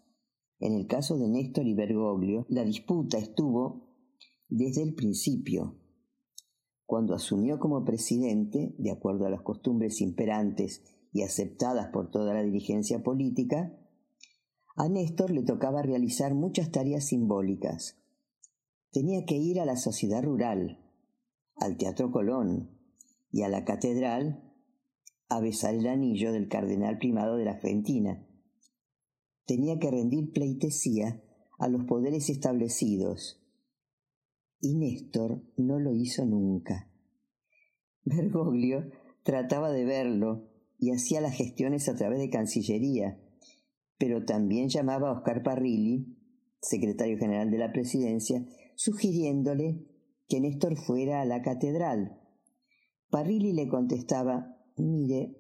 en 0.59 0.73
el 0.73 0.87
caso 0.87 1.17
de 1.17 1.27
Néstor 1.27 1.67
y 1.67 1.73
Bergoglio, 1.73 2.45
la 2.49 2.63
disputa 2.63 3.17
estuvo 3.17 3.89
desde 4.47 4.83
el 4.83 4.93
principio. 4.95 5.77
Cuando 6.85 7.15
asumió 7.15 7.59
como 7.59 7.83
presidente, 7.83 8.75
de 8.77 8.91
acuerdo 8.91 9.25
a 9.25 9.29
las 9.29 9.41
costumbres 9.41 9.99
imperantes 9.99 10.83
y 11.11 11.23
aceptadas 11.23 11.89
por 11.91 12.11
toda 12.11 12.33
la 12.33 12.43
dirigencia 12.43 13.03
política, 13.03 13.77
a 14.75 14.89
Néstor 14.89 15.31
le 15.31 15.43
tocaba 15.43 15.81
realizar 15.81 16.33
muchas 16.33 16.71
tareas 16.71 17.05
simbólicas. 17.05 17.99
Tenía 18.91 19.25
que 19.25 19.35
ir 19.35 19.59
a 19.59 19.65
la 19.65 19.75
sociedad 19.75 20.23
rural, 20.23 20.79
al 21.55 21.77
Teatro 21.77 22.11
Colón 22.11 22.77
y 23.31 23.43
a 23.43 23.49
la 23.49 23.65
catedral 23.65 24.51
a 25.29 25.39
besar 25.39 25.75
el 25.75 25.87
anillo 25.87 26.31
del 26.31 26.47
cardenal 26.47 26.97
primado 26.97 27.37
de 27.37 27.45
la 27.45 27.51
Argentina. 27.51 28.27
Tenía 29.45 29.79
que 29.79 29.91
rendir 29.91 30.31
pleitesía 30.31 31.23
a 31.59 31.67
los 31.67 31.85
poderes 31.85 32.29
establecidos. 32.29 33.41
Y 34.59 34.75
Néstor 34.75 35.43
no 35.57 35.79
lo 35.79 35.93
hizo 35.93 36.25
nunca. 36.25 36.89
Bergoglio 38.05 38.89
trataba 39.23 39.71
de 39.71 39.85
verlo 39.85 40.49
y 40.77 40.91
hacía 40.91 41.21
las 41.21 41.35
gestiones 41.35 41.87
a 41.89 41.95
través 41.95 42.19
de 42.19 42.29
Cancillería, 42.29 43.22
pero 44.03 44.25
también 44.25 44.67
llamaba 44.67 45.07
a 45.07 45.13
Oscar 45.13 45.43
Parrilli, 45.43 46.17
secretario 46.59 47.17
general 47.17 47.49
de 47.49 47.57
la 47.57 47.71
presidencia, 47.71 48.45
sugiriéndole 48.75 49.87
que 50.27 50.41
Néstor 50.41 50.75
fuera 50.75 51.21
a 51.21 51.25
la 51.25 51.41
catedral. 51.41 52.19
Parrilli 53.09 53.53
le 53.53 53.69
contestaba, 53.69 54.57
mire, 54.75 55.37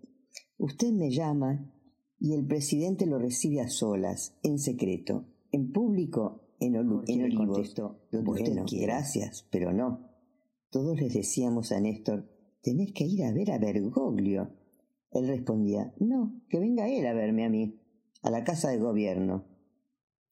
usted 0.57 0.93
me 0.93 1.11
llama 1.11 1.69
y 2.17 2.35
el 2.35 2.47
presidente 2.47 3.05
lo 3.05 3.19
recibe 3.19 3.59
a 3.59 3.67
solas, 3.67 4.33
en 4.43 4.57
secreto, 4.59 5.25
en 5.51 5.73
público, 5.73 6.45
en, 6.61 6.77
en 6.77 7.35
Contestó, 7.35 7.99
bueno, 8.13 8.63
gracias, 8.71 9.45
pero 9.51 9.73
no. 9.73 10.09
Todos 10.69 11.01
les 11.01 11.13
decíamos 11.13 11.73
a 11.73 11.81
Néstor, 11.81 12.29
tenés 12.61 12.93
que 12.93 13.03
ir 13.03 13.25
a 13.25 13.33
ver 13.33 13.51
a 13.51 13.57
Bergoglio. 13.57 14.53
Él 15.11 15.27
respondía, 15.27 15.93
no, 15.99 16.41
que 16.47 16.59
venga 16.59 16.87
él 16.87 17.05
a 17.07 17.13
verme 17.13 17.43
a 17.43 17.49
mí 17.49 17.82
a 18.23 18.31
la 18.31 18.43
casa 18.43 18.69
de 18.69 18.79
gobierno. 18.79 19.45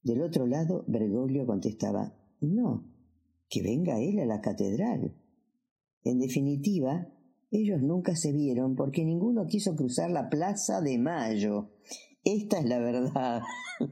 Del 0.01 0.23
otro 0.23 0.47
lado, 0.47 0.83
Bergoglio 0.87 1.45
contestaba, 1.45 2.17
no, 2.39 2.89
que 3.49 3.61
venga 3.61 3.99
él 3.99 4.19
a 4.19 4.25
la 4.25 4.41
catedral. 4.41 5.15
En 6.03 6.17
definitiva, 6.17 7.07
ellos 7.51 7.81
nunca 7.81 8.15
se 8.15 8.31
vieron 8.31 8.75
porque 8.75 9.05
ninguno 9.05 9.45
quiso 9.45 9.75
cruzar 9.75 10.09
la 10.09 10.29
Plaza 10.29 10.81
de 10.81 10.97
Mayo. 10.97 11.69
Esta 12.23 12.59
es 12.59 12.65
la 12.65 12.79
verdad. 12.79 13.41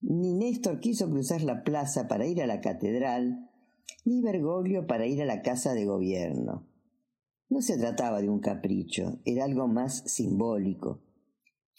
ni 0.00 0.34
Néstor 0.34 0.80
quiso 0.80 1.08
cruzar 1.08 1.42
la 1.42 1.62
plaza 1.62 2.08
para 2.08 2.26
ir 2.26 2.42
a 2.42 2.46
la 2.46 2.60
catedral, 2.60 3.50
ni 4.04 4.20
Bergoglio 4.20 4.86
para 4.86 5.06
ir 5.06 5.22
a 5.22 5.26
la 5.26 5.42
casa 5.42 5.74
de 5.74 5.86
gobierno. 5.86 6.68
No 7.48 7.60
se 7.62 7.78
trataba 7.78 8.20
de 8.20 8.28
un 8.28 8.40
capricho, 8.40 9.20
era 9.24 9.44
algo 9.44 9.68
más 9.68 10.02
simbólico 10.06 11.05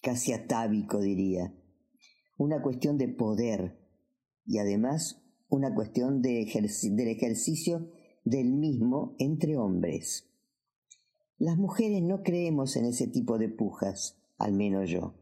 casi 0.07 0.31
atávico 0.31 1.01
diría, 1.01 1.53
una 2.37 2.61
cuestión 2.61 2.97
de 2.97 3.09
poder 3.09 3.77
y 4.45 4.57
además 4.59 5.21
una 5.49 5.75
cuestión 5.75 6.21
de 6.21 6.45
del 6.45 7.07
ejercicio 7.09 7.91
del 8.23 8.53
mismo 8.53 9.17
entre 9.19 9.57
hombres. 9.57 10.31
Las 11.37 11.57
mujeres 11.57 12.03
no 12.03 12.23
creemos 12.23 12.77
en 12.77 12.85
ese 12.85 13.07
tipo 13.07 13.37
de 13.37 13.49
pujas, 13.49 14.17
al 14.37 14.53
menos 14.53 14.89
yo. 14.89 15.15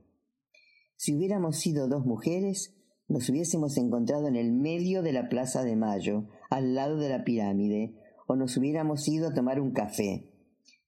Si 0.97 1.15
hubiéramos 1.15 1.57
sido 1.57 1.87
dos 1.87 2.05
mujeres, 2.05 2.75
nos 3.07 3.27
hubiésemos 3.27 3.77
encontrado 3.77 4.27
en 4.27 4.35
el 4.35 4.53
medio 4.53 5.01
de 5.01 5.13
la 5.13 5.29
Plaza 5.29 5.63
de 5.63 5.75
Mayo, 5.75 6.27
al 6.51 6.75
lado 6.75 6.97
de 6.97 7.09
la 7.09 7.23
pirámide, 7.23 7.95
o 8.27 8.35
nos 8.35 8.55
hubiéramos 8.55 9.07
ido 9.07 9.29
a 9.29 9.33
tomar 9.33 9.59
un 9.59 9.71
café. 9.71 10.31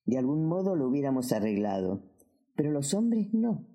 De 0.05 0.19
algún 0.19 0.45
modo 0.45 0.75
lo 0.75 0.87
hubiéramos 0.87 1.31
arreglado, 1.31 2.03
pero 2.55 2.69
los 2.69 2.93
hombres 2.93 3.33
no. 3.33 3.65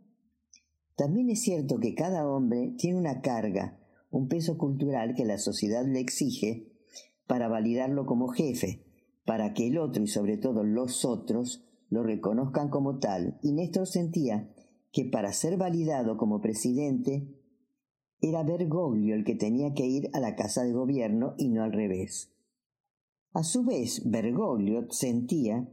También 0.96 1.30
es 1.30 1.42
cierto 1.42 1.78
que 1.78 1.94
cada 1.94 2.28
hombre 2.28 2.74
tiene 2.76 2.98
una 2.98 3.20
carga, 3.22 3.78
un 4.10 4.28
peso 4.28 4.58
cultural 4.58 5.14
que 5.14 5.24
la 5.24 5.38
sociedad 5.38 5.84
le 5.86 6.00
exige 6.00 6.68
para 7.26 7.48
validarlo 7.48 8.04
como 8.04 8.28
jefe, 8.28 8.84
para 9.24 9.54
que 9.54 9.68
el 9.68 9.78
otro 9.78 10.02
y 10.02 10.06
sobre 10.06 10.36
todo 10.36 10.64
los 10.64 11.04
otros 11.04 11.64
lo 11.88 12.02
reconozcan 12.02 12.68
como 12.68 12.98
tal. 12.98 13.38
Y 13.42 13.52
Néstor 13.52 13.86
sentía 13.86 14.52
que 14.92 15.04
para 15.06 15.32
ser 15.32 15.56
validado 15.56 16.16
como 16.16 16.40
presidente 16.40 17.26
era 18.20 18.42
Bergoglio 18.42 19.14
el 19.14 19.24
que 19.24 19.34
tenía 19.34 19.74
que 19.74 19.86
ir 19.86 20.10
a 20.12 20.20
la 20.20 20.36
casa 20.36 20.62
de 20.62 20.72
gobierno 20.72 21.34
y 21.38 21.48
no 21.48 21.62
al 21.62 21.72
revés. 21.72 22.32
A 23.32 23.42
su 23.44 23.64
vez, 23.64 24.02
Bergoglio 24.04 24.86
sentía 24.90 25.68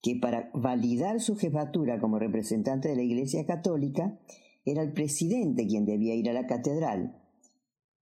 que 0.00 0.16
para 0.16 0.50
validar 0.54 1.20
su 1.20 1.36
jefatura 1.36 2.00
como 2.00 2.18
representante 2.18 2.88
de 2.88 2.96
la 2.96 3.02
Iglesia 3.02 3.44
Católica 3.44 4.18
era 4.66 4.82
el 4.82 4.92
presidente 4.92 5.66
quien 5.66 5.86
debía 5.86 6.14
ir 6.14 6.28
a 6.28 6.34
la 6.34 6.46
catedral. 6.46 7.22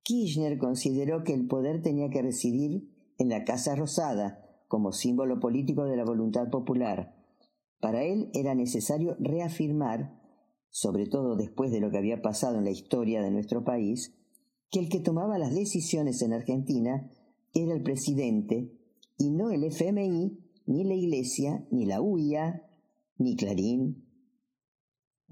Kirchner 0.03 0.59
consideró 0.59 1.23
que 1.23 1.35
el 1.35 1.47
poder 1.47 1.83
tenía 1.83 2.11
que 2.11 2.23
residir 2.23 2.91
en 3.19 3.29
la 3.29 3.45
Casa 3.45 3.77
Rosada, 3.77 4.41
como 4.67 4.93
símbolo 4.93 5.39
político 5.39 5.85
de 5.85 5.97
la 5.97 6.05
voluntad 6.05 6.51
popular. 6.51 7.15
Para 7.81 8.03
él 8.03 8.31
era 8.33 8.55
necesario 8.55 9.15
reafirmar, 9.21 10.21
sobre 10.71 11.07
todo 11.07 11.37
después 11.37 11.71
de 11.71 11.81
lo 11.81 11.91
que 11.91 11.99
había 11.99 12.23
pasado 12.23 12.59
en 12.59 12.65
la 12.65 12.71
historia 12.71 13.23
de 13.23 13.31
nuestro 13.31 13.63
país, 13.63 14.15
que 14.71 14.81
el 14.81 14.89
que 14.89 15.01
tomaba 15.01 15.39
las 15.39 15.55
decisiones 15.55 16.23
en 16.23 16.33
Argentina 16.33 17.11
era 17.53 17.75
el 17.75 17.83
presidente 17.83 18.73
y 19.19 19.31
no 19.31 19.51
el 19.51 19.65
FMI 19.65 20.39
ni 20.67 20.85
la 20.85 20.95
Iglesia, 20.95 21.67
ni 21.71 21.85
la 21.85 22.01
UIA, 22.01 22.67
ni 23.19 23.37
Clarín. 23.37 24.04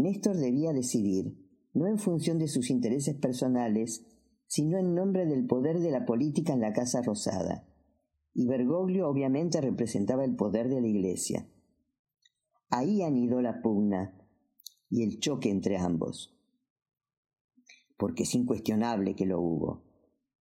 Néstor 0.02 0.36
debía 0.36 0.72
decidir, 0.72 1.38
no 1.74 1.86
en 1.86 1.98
función 1.98 2.38
de 2.38 2.48
sus 2.48 2.70
intereses 2.70 3.16
personales, 3.16 4.04
sino 4.46 4.78
en 4.78 4.94
nombre 4.94 5.24
del 5.26 5.46
poder 5.46 5.78
de 5.80 5.90
la 5.90 6.04
política 6.04 6.52
en 6.52 6.60
la 6.60 6.72
Casa 6.72 7.00
Rosada. 7.02 7.66
Y 8.34 8.46
Bergoglio 8.46 9.08
obviamente 9.08 9.60
representaba 9.60 10.24
el 10.24 10.36
poder 10.36 10.68
de 10.68 10.80
la 10.80 10.88
Iglesia. 10.88 11.48
Ahí 12.68 13.02
anidó 13.02 13.40
la 13.40 13.62
pugna 13.62 14.18
y 14.90 15.02
el 15.02 15.20
choque 15.20 15.50
entre 15.50 15.78
ambos. 15.78 16.38
Porque 17.96 18.24
es 18.24 18.34
incuestionable 18.34 19.14
que 19.14 19.26
lo 19.26 19.40
hubo. 19.40 19.84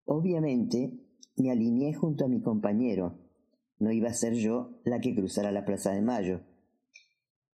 Obviamente 0.06 1.00
me 1.38 1.52
alineé 1.52 1.94
junto 1.94 2.26
a 2.26 2.28
mi 2.28 2.42
compañero. 2.42 3.20
No 3.80 3.92
iba 3.92 4.10
a 4.10 4.14
ser 4.14 4.34
yo 4.34 4.82
la 4.84 5.00
que 5.00 5.16
cruzara 5.16 5.52
la 5.52 5.66
Plaza 5.66 5.92
de 5.92 6.02
Mayo. 6.02 6.42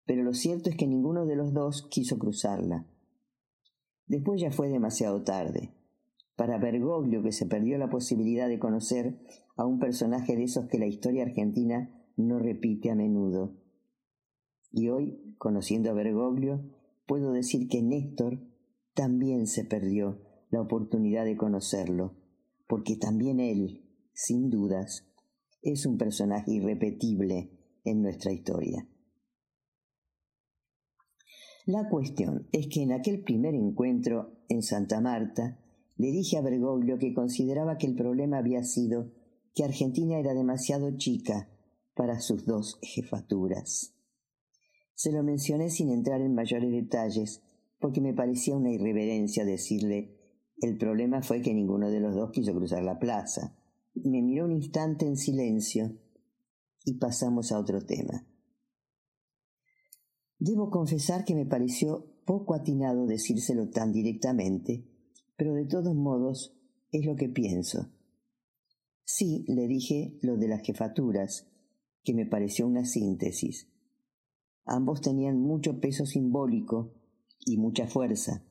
Pero 0.08 0.22
lo 0.22 0.32
cierto 0.32 0.70
es 0.70 0.76
que 0.76 0.86
ninguno 0.86 1.26
de 1.26 1.36
los 1.36 1.52
dos 1.52 1.86
quiso 1.90 2.18
cruzarla. 2.18 2.86
Después 4.06 4.40
ya 4.40 4.50
fue 4.50 4.70
demasiado 4.70 5.22
tarde. 5.22 5.74
Para 6.34 6.56
Bergoglio, 6.56 7.22
que 7.22 7.30
se 7.30 7.44
perdió 7.44 7.76
la 7.76 7.90
posibilidad 7.90 8.48
de 8.48 8.58
conocer 8.58 9.20
a 9.54 9.66
un 9.66 9.78
personaje 9.78 10.34
de 10.34 10.44
esos 10.44 10.66
que 10.68 10.78
la 10.78 10.86
historia 10.86 11.24
argentina 11.24 11.94
no 12.16 12.38
repite 12.38 12.90
a 12.90 12.94
menudo. 12.94 13.58
Y 14.72 14.88
hoy, 14.88 15.34
conociendo 15.36 15.90
a 15.90 15.92
Bergoglio, 15.92 16.64
puedo 17.06 17.32
decir 17.32 17.68
que 17.68 17.82
Néstor 17.82 18.40
también 18.94 19.46
se 19.46 19.66
perdió 19.66 20.22
la 20.48 20.62
oportunidad 20.62 21.26
de 21.26 21.36
conocerlo, 21.36 22.16
porque 22.66 22.96
también 22.96 23.40
él, 23.40 23.84
sin 24.14 24.48
dudas, 24.48 25.06
es 25.60 25.84
un 25.84 25.98
personaje 25.98 26.52
irrepetible 26.52 27.50
en 27.84 28.00
nuestra 28.00 28.32
historia. 28.32 28.88
La 31.68 31.86
cuestión 31.90 32.48
es 32.50 32.68
que 32.68 32.80
en 32.80 32.92
aquel 32.92 33.22
primer 33.22 33.54
encuentro 33.54 34.32
en 34.48 34.62
Santa 34.62 35.02
Marta 35.02 35.58
le 35.98 36.10
dije 36.12 36.38
a 36.38 36.40
Bergoglio 36.40 36.96
que 36.96 37.12
consideraba 37.12 37.76
que 37.76 37.86
el 37.86 37.94
problema 37.94 38.38
había 38.38 38.64
sido 38.64 39.12
que 39.54 39.64
Argentina 39.64 40.18
era 40.18 40.32
demasiado 40.32 40.96
chica 40.96 41.50
para 41.94 42.20
sus 42.20 42.46
dos 42.46 42.78
jefaturas. 42.80 43.94
Se 44.94 45.12
lo 45.12 45.22
mencioné 45.22 45.68
sin 45.68 45.90
entrar 45.90 46.22
en 46.22 46.34
mayores 46.34 46.72
detalles, 46.72 47.42
porque 47.78 48.00
me 48.00 48.14
parecía 48.14 48.56
una 48.56 48.72
irreverencia 48.72 49.44
decirle 49.44 50.16
el 50.62 50.78
problema 50.78 51.20
fue 51.20 51.42
que 51.42 51.52
ninguno 51.52 51.90
de 51.90 52.00
los 52.00 52.14
dos 52.14 52.30
quiso 52.30 52.54
cruzar 52.54 52.82
la 52.82 52.98
plaza. 52.98 53.54
Me 53.92 54.22
miró 54.22 54.46
un 54.46 54.52
instante 54.52 55.04
en 55.04 55.18
silencio 55.18 55.98
y 56.86 56.94
pasamos 56.94 57.52
a 57.52 57.58
otro 57.58 57.84
tema. 57.84 58.26
Debo 60.38 60.70
confesar 60.70 61.24
que 61.24 61.34
me 61.34 61.46
pareció 61.46 62.06
poco 62.24 62.54
atinado 62.54 63.06
decírselo 63.06 63.70
tan 63.70 63.92
directamente, 63.92 64.84
pero 65.36 65.54
de 65.54 65.66
todos 65.66 65.94
modos 65.94 66.54
es 66.92 67.04
lo 67.04 67.16
que 67.16 67.28
pienso. 67.28 67.90
Sí, 69.04 69.44
le 69.48 69.66
dije 69.66 70.18
lo 70.22 70.36
de 70.36 70.48
las 70.48 70.62
jefaturas, 70.62 71.48
que 72.04 72.14
me 72.14 72.26
pareció 72.26 72.66
una 72.66 72.84
síntesis. 72.84 73.68
Ambos 74.64 75.00
tenían 75.00 75.40
mucho 75.40 75.80
peso 75.80 76.06
simbólico 76.06 76.94
y 77.44 77.56
mucha 77.56 77.86
fuerza. 77.86 78.44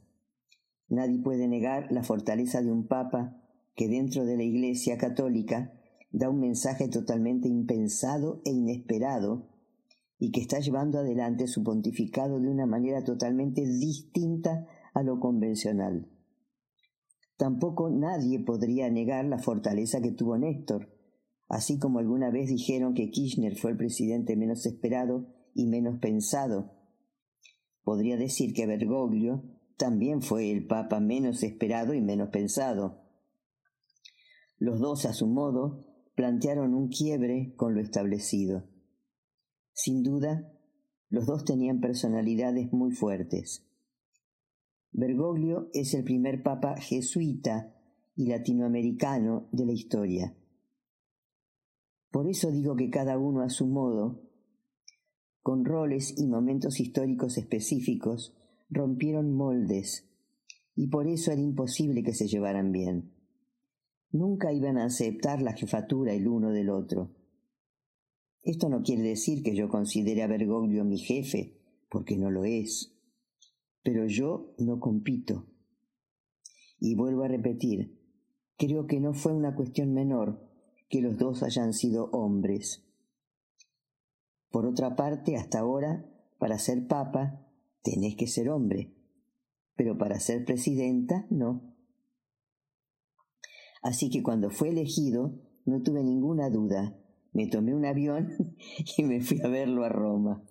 Nadie 0.89 1.20
puede 1.20 1.48
negar 1.48 1.91
la 1.91 2.03
fortaleza 2.03 2.62
de 2.62 2.72
un 2.72 2.88
papa 2.88 3.41
que 3.75 3.88
dentro 3.88 4.25
de 4.25 4.36
la 4.36 4.44
Iglesia 4.44 4.98
católica 4.98 5.74
da 6.12 6.29
un 6.29 6.39
mensaje 6.39 6.88
totalmente 6.88 7.48
impensado 7.48 8.41
e 8.46 8.51
inesperado 8.51 9.48
y 10.19 10.31
que 10.31 10.41
está 10.41 10.59
llevando 10.59 11.00
adelante 11.00 11.47
su 11.47 11.63
pontificado 11.63 12.39
de 12.39 12.50
una 12.50 12.65
manera 12.65 13.03
totalmente 13.03 13.62
distinta 13.62 14.67
a 14.93 15.03
lo 15.03 15.19
convencional. 15.19 16.10
Tampoco 17.38 17.89
nadie 17.91 18.39
podría 18.39 18.89
negar 18.89 19.25
la 19.25 19.38
fortaleza 19.38 20.01
que 20.01 20.12
tuvo 20.12 20.38
Néstor, 20.38 20.89
así 21.47 21.77
como 21.77 21.99
alguna 21.99 22.32
vez 22.32 22.49
dijeron 22.49 22.95
que 22.95 23.12
Kirchner 23.12 23.56
fue 23.56 23.71
el 23.71 23.77
presidente 23.77 24.36
menos 24.36 24.65
esperado 24.65 25.27
y 25.53 25.67
menos 25.67 25.99
pensado. 25.99 26.71
Podría 27.84 28.17
decir 28.17 28.53
que 28.53 28.65
Bergoglio 28.65 29.43
también 29.77 30.23
fue 30.23 30.51
el 30.51 30.65
Papa 30.65 30.99
menos 30.99 31.43
esperado 31.43 31.93
y 31.93 32.01
menos 32.01 32.30
pensado. 32.30 33.03
Los 34.58 34.80
dos, 34.80 35.06
a 35.06 35.13
su 35.13 35.27
modo, 35.27 35.86
plantearon 36.15 36.73
un 36.73 36.89
quiebre 36.89 37.53
con 37.56 37.75
lo 37.75 37.82
establecido. 37.82 38.67
Sin 39.79 40.01
duda, 40.01 40.51
los 41.09 41.27
dos 41.27 41.45
tenían 41.45 41.79
personalidades 41.79 42.73
muy 42.73 42.91
fuertes. 42.91 43.63
Bergoglio 44.91 45.69
es 45.71 45.93
el 45.93 46.03
primer 46.03 46.41
papa 46.41 46.77
jesuita 46.77 47.75
y 48.15 48.25
latinoamericano 48.27 49.47
de 49.51 49.65
la 49.67 49.73
historia. 49.73 50.35
Por 52.09 52.27
eso 52.27 52.49
digo 52.49 52.75
que 52.75 52.89
cada 52.89 53.19
uno 53.19 53.41
a 53.41 53.49
su 53.49 53.67
modo 53.67 54.27
con 55.43 55.63
roles 55.63 56.13
y 56.17 56.27
momentos 56.27 56.81
históricos 56.81 57.37
específicos, 57.37 58.35
rompieron 58.69 59.31
moldes, 59.31 60.09
y 60.75 60.87
por 60.87 61.07
eso 61.07 61.31
era 61.31 61.39
imposible 61.39 62.03
que 62.03 62.13
se 62.13 62.27
llevaran 62.27 62.73
bien. 62.73 63.13
Nunca 64.11 64.51
iban 64.51 64.77
a 64.77 64.85
aceptar 64.85 65.41
la 65.41 65.53
jefatura 65.53 66.13
el 66.13 66.27
uno 66.27 66.49
del 66.49 66.69
otro. 66.69 67.16
Esto 68.47 68.69
no 68.69 68.81
quiere 68.81 69.03
decir 69.03 69.43
que 69.43 69.53
yo 69.53 69.67
considere 69.67 70.23
a 70.23 70.27
Bergoglio 70.27 70.86
mi 70.86 70.99
jefe, 70.99 71.60
porque 71.89 72.15
no 72.15 72.31
lo 72.31 72.45
es. 72.45 72.95
Pero 73.83 74.07
yo 74.07 74.55
no 74.57 74.79
compito. 74.79 75.47
Y 76.79 76.95
vuelvo 76.95 77.23
a 77.23 77.27
repetir, 77.27 77.99
creo 78.57 78.88
que 78.88 79.01
no 79.01 79.13
fue 79.13 79.33
una 79.33 79.53
cuestión 79.53 79.93
menor 79.93 80.49
que 80.88 81.01
los 81.01 81.17
dos 81.17 81.43
hayan 81.43 81.73
sido 81.73 82.05
hombres. 82.12 82.86
Por 84.49 84.65
otra 84.65 84.95
parte, 84.95 85.36
hasta 85.36 85.60
ahora, 85.60 86.10
para 86.39 86.57
ser 86.57 86.88
papa, 86.88 87.45
tenés 87.83 88.15
que 88.15 88.27
ser 88.27 88.49
hombre, 88.49 88.95
pero 89.75 89.97
para 89.97 90.21
ser 90.21 90.45
presidenta, 90.45 91.27
no. 91.29 91.75
Así 93.81 94.10
que 94.10 94.23
cuando 94.23 94.49
fue 94.51 94.69
elegido, 94.69 95.38
no 95.65 95.81
tuve 95.81 96.01
ninguna 96.01 96.49
duda. 96.49 96.97
Me 97.38 97.45
tomé 97.45 97.76
un 97.76 97.86
avión 97.86 98.34
y 98.97 99.04
me 99.04 99.21
fui 99.21 99.39
a 99.43 99.47
verlo 99.47 99.84
a 99.84 99.89
Roma. 99.89 100.43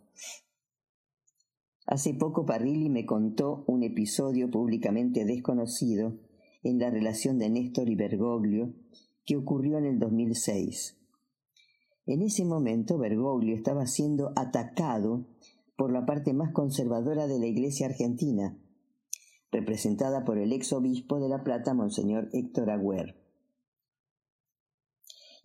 Hace 1.85 2.15
poco 2.15 2.47
Parrilli 2.47 2.89
me 2.91 3.05
contó 3.05 3.65
un 3.67 3.83
episodio 3.83 4.53
públicamente 4.53 5.25
desconocido 5.25 6.17
en 6.63 6.79
la 6.79 6.89
relación 6.89 7.41
de 7.41 7.51
Néstor 7.51 7.89
y 7.89 7.97
Bergoglio 7.97 8.73
que 9.25 9.37
ocurrió 9.37 9.79
en 9.79 9.87
el 9.87 9.99
2006. 9.99 10.97
En 12.07 12.23
ese 12.23 12.45
momento 12.45 12.99
Bergoglio 12.99 13.57
estaba 13.57 13.85
siendo 13.87 14.31
atacado 14.37 15.27
por 15.77 15.91
la 15.93 16.07
parte 16.07 16.35
más 16.35 16.53
conservadora 16.53 17.27
de 17.27 17.41
la 17.41 17.47
Iglesia 17.47 17.87
argentina, 17.87 18.57
representada 19.51 20.25
por 20.25 20.39
el 20.39 20.53
ex 20.53 20.73
obispo 20.73 21.19
de 21.19 21.29
La 21.31 21.43
Plata, 21.43 21.75
Monseñor 21.75 22.29
Héctor 22.33 22.71
Agüer. 22.71 23.26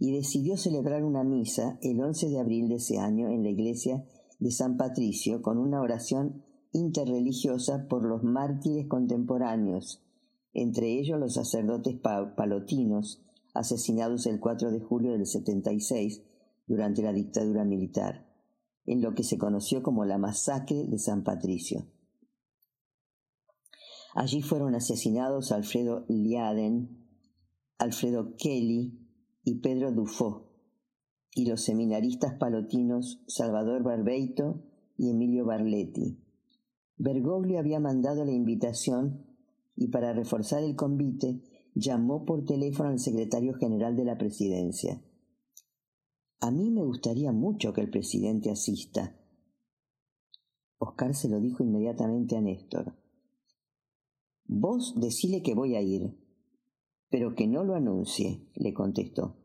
Y 0.03 0.13
decidió 0.13 0.57
celebrar 0.57 1.03
una 1.03 1.23
misa 1.23 1.77
el 1.83 2.01
11 2.01 2.29
de 2.29 2.39
abril 2.39 2.67
de 2.69 2.77
ese 2.77 2.97
año 2.97 3.29
en 3.29 3.43
la 3.43 3.51
iglesia 3.51 4.03
de 4.39 4.49
San 4.49 4.75
Patricio 4.75 5.43
con 5.43 5.59
una 5.59 5.79
oración 5.79 6.43
interreligiosa 6.71 7.85
por 7.87 8.03
los 8.03 8.23
mártires 8.23 8.87
contemporáneos, 8.87 10.01
entre 10.53 10.99
ellos 10.99 11.19
los 11.19 11.35
sacerdotes 11.35 11.99
palotinos, 11.99 13.21
asesinados 13.53 14.25
el 14.25 14.39
4 14.39 14.71
de 14.71 14.79
julio 14.79 15.11
del 15.11 15.27
76 15.27 16.23
durante 16.65 17.03
la 17.03 17.13
dictadura 17.13 17.63
militar, 17.63 18.25
en 18.87 19.03
lo 19.03 19.13
que 19.13 19.23
se 19.23 19.37
conoció 19.37 19.83
como 19.83 20.03
la 20.03 20.17
masacre 20.17 20.87
de 20.87 20.97
San 20.97 21.23
Patricio. 21.23 21.85
Allí 24.15 24.41
fueron 24.41 24.73
asesinados 24.73 25.51
Alfredo 25.51 26.05
Liaden, 26.09 27.05
Alfredo 27.77 28.35
Kelly 28.35 28.97
y 29.43 29.55
Pedro 29.59 29.91
Dufo, 29.91 30.51
y 31.33 31.45
los 31.45 31.61
seminaristas 31.61 32.35
palotinos 32.35 33.23
Salvador 33.27 33.83
Barbeito 33.83 34.63
y 34.97 35.09
Emilio 35.09 35.45
Barletti. 35.45 36.19
Bergoglio 36.97 37.57
había 37.57 37.79
mandado 37.79 38.25
la 38.25 38.31
invitación 38.31 39.25
y 39.75 39.87
para 39.87 40.13
reforzar 40.13 40.63
el 40.63 40.75
convite 40.75 41.41
llamó 41.73 42.25
por 42.25 42.45
teléfono 42.45 42.89
al 42.89 42.99
secretario 42.99 43.53
general 43.55 43.95
de 43.95 44.05
la 44.05 44.17
presidencia. 44.17 45.01
A 46.39 46.51
mí 46.51 46.69
me 46.69 46.83
gustaría 46.83 47.31
mucho 47.31 47.73
que 47.73 47.81
el 47.81 47.89
presidente 47.89 48.51
asista. 48.51 49.15
Oscar 50.77 51.15
se 51.15 51.29
lo 51.29 51.39
dijo 51.39 51.63
inmediatamente 51.63 52.35
a 52.35 52.41
Néstor. 52.41 52.95
Vos 54.45 54.95
decile 54.97 55.41
que 55.43 55.53
voy 55.53 55.75
a 55.75 55.81
ir, 55.81 56.17
pero 57.11 57.35
que 57.35 57.45
no 57.45 57.63
lo 57.63 57.75
anuncie, 57.75 58.47
le 58.55 58.73
contestó. 58.73 59.35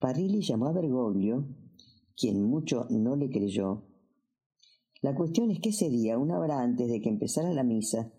Parrilli 0.00 0.40
llamó 0.40 0.68
a 0.68 0.72
Bergoglio, 0.72 1.46
quien 2.16 2.42
mucho 2.42 2.86
no 2.88 3.14
le 3.14 3.28
creyó. 3.28 3.84
La 5.02 5.14
cuestión 5.14 5.50
es 5.50 5.60
que 5.60 5.68
ese 5.68 5.90
día, 5.90 6.18
una 6.18 6.38
hora 6.38 6.62
antes 6.62 6.88
de 6.88 7.02
que 7.02 7.10
empezara 7.10 7.52
la 7.52 7.62
misa, 7.62 8.10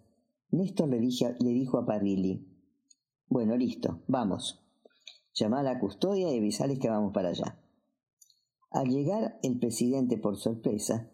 Néstor 0.51 0.89
le, 0.89 0.99
dijo 0.99 1.79
a 1.79 1.85
Parrilli, 1.85 2.47
bueno, 3.27 3.57
listo, 3.57 4.03
vamos. 4.07 4.63
Llama 5.33 5.61
a 5.61 5.63
la 5.63 5.79
custodia 5.79 6.31
y 6.31 6.37
avisales 6.37 6.77
que 6.77 6.89
vamos 6.89 7.13
para 7.13 7.29
allá. 7.29 7.59
Al 8.69 8.87
llegar 8.87 9.39
el 9.41 9.57
presidente 9.57 10.17
por 10.17 10.37
sorpresa, 10.37 11.11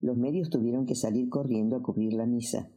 los 0.00 0.16
medios 0.16 0.50
tuvieron 0.50 0.86
que 0.86 0.96
salir 0.96 1.28
corriendo 1.28 1.76
a 1.76 1.82
cubrir 1.82 2.14
la 2.14 2.26
misa. 2.26 2.72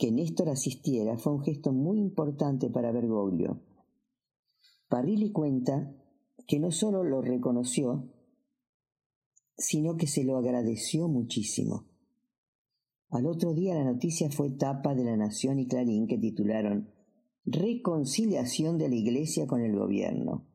Que 0.00 0.10
Néstor 0.10 0.48
asistiera 0.48 1.18
fue 1.18 1.34
un 1.34 1.42
gesto 1.42 1.72
muy 1.72 1.98
importante 1.98 2.70
para 2.70 2.90
Bergoglio. 2.90 3.60
Parrilli 4.88 5.30
cuenta 5.30 5.94
que 6.46 6.58
no 6.58 6.70
solo 6.70 7.04
lo 7.04 7.20
reconoció, 7.20 8.10
sino 9.58 9.98
que 9.98 10.06
se 10.06 10.24
lo 10.24 10.38
agradeció 10.38 11.06
muchísimo. 11.06 11.84
Al 13.10 13.26
otro 13.26 13.52
día 13.52 13.74
la 13.74 13.84
noticia 13.84 14.30
fue 14.30 14.48
tapa 14.52 14.94
de 14.94 15.04
La 15.04 15.18
Nación 15.18 15.58
y 15.58 15.68
Clarín 15.68 16.06
que 16.06 16.16
titularon 16.16 16.94
Reconciliación 17.44 18.78
de 18.78 18.88
la 18.88 18.94
Iglesia 18.94 19.46
con 19.46 19.60
el 19.60 19.76
gobierno. 19.76 20.48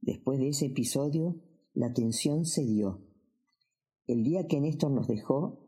Después 0.00 0.38
de 0.38 0.50
ese 0.50 0.66
episodio, 0.66 1.42
la 1.74 1.92
tensión 1.92 2.44
cedió. 2.44 3.04
El 4.06 4.22
día 4.22 4.46
que 4.46 4.60
Néstor 4.60 4.92
nos 4.92 5.08
dejó, 5.08 5.66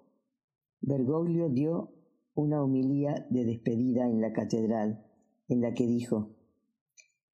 Bergoglio 0.80 1.48
dio 1.48 2.03
una 2.34 2.62
homilía 2.62 3.26
de 3.30 3.44
despedida 3.44 4.06
en 4.06 4.20
la 4.20 4.32
catedral, 4.32 5.06
en 5.48 5.60
la 5.60 5.72
que 5.74 5.86
dijo, 5.86 6.36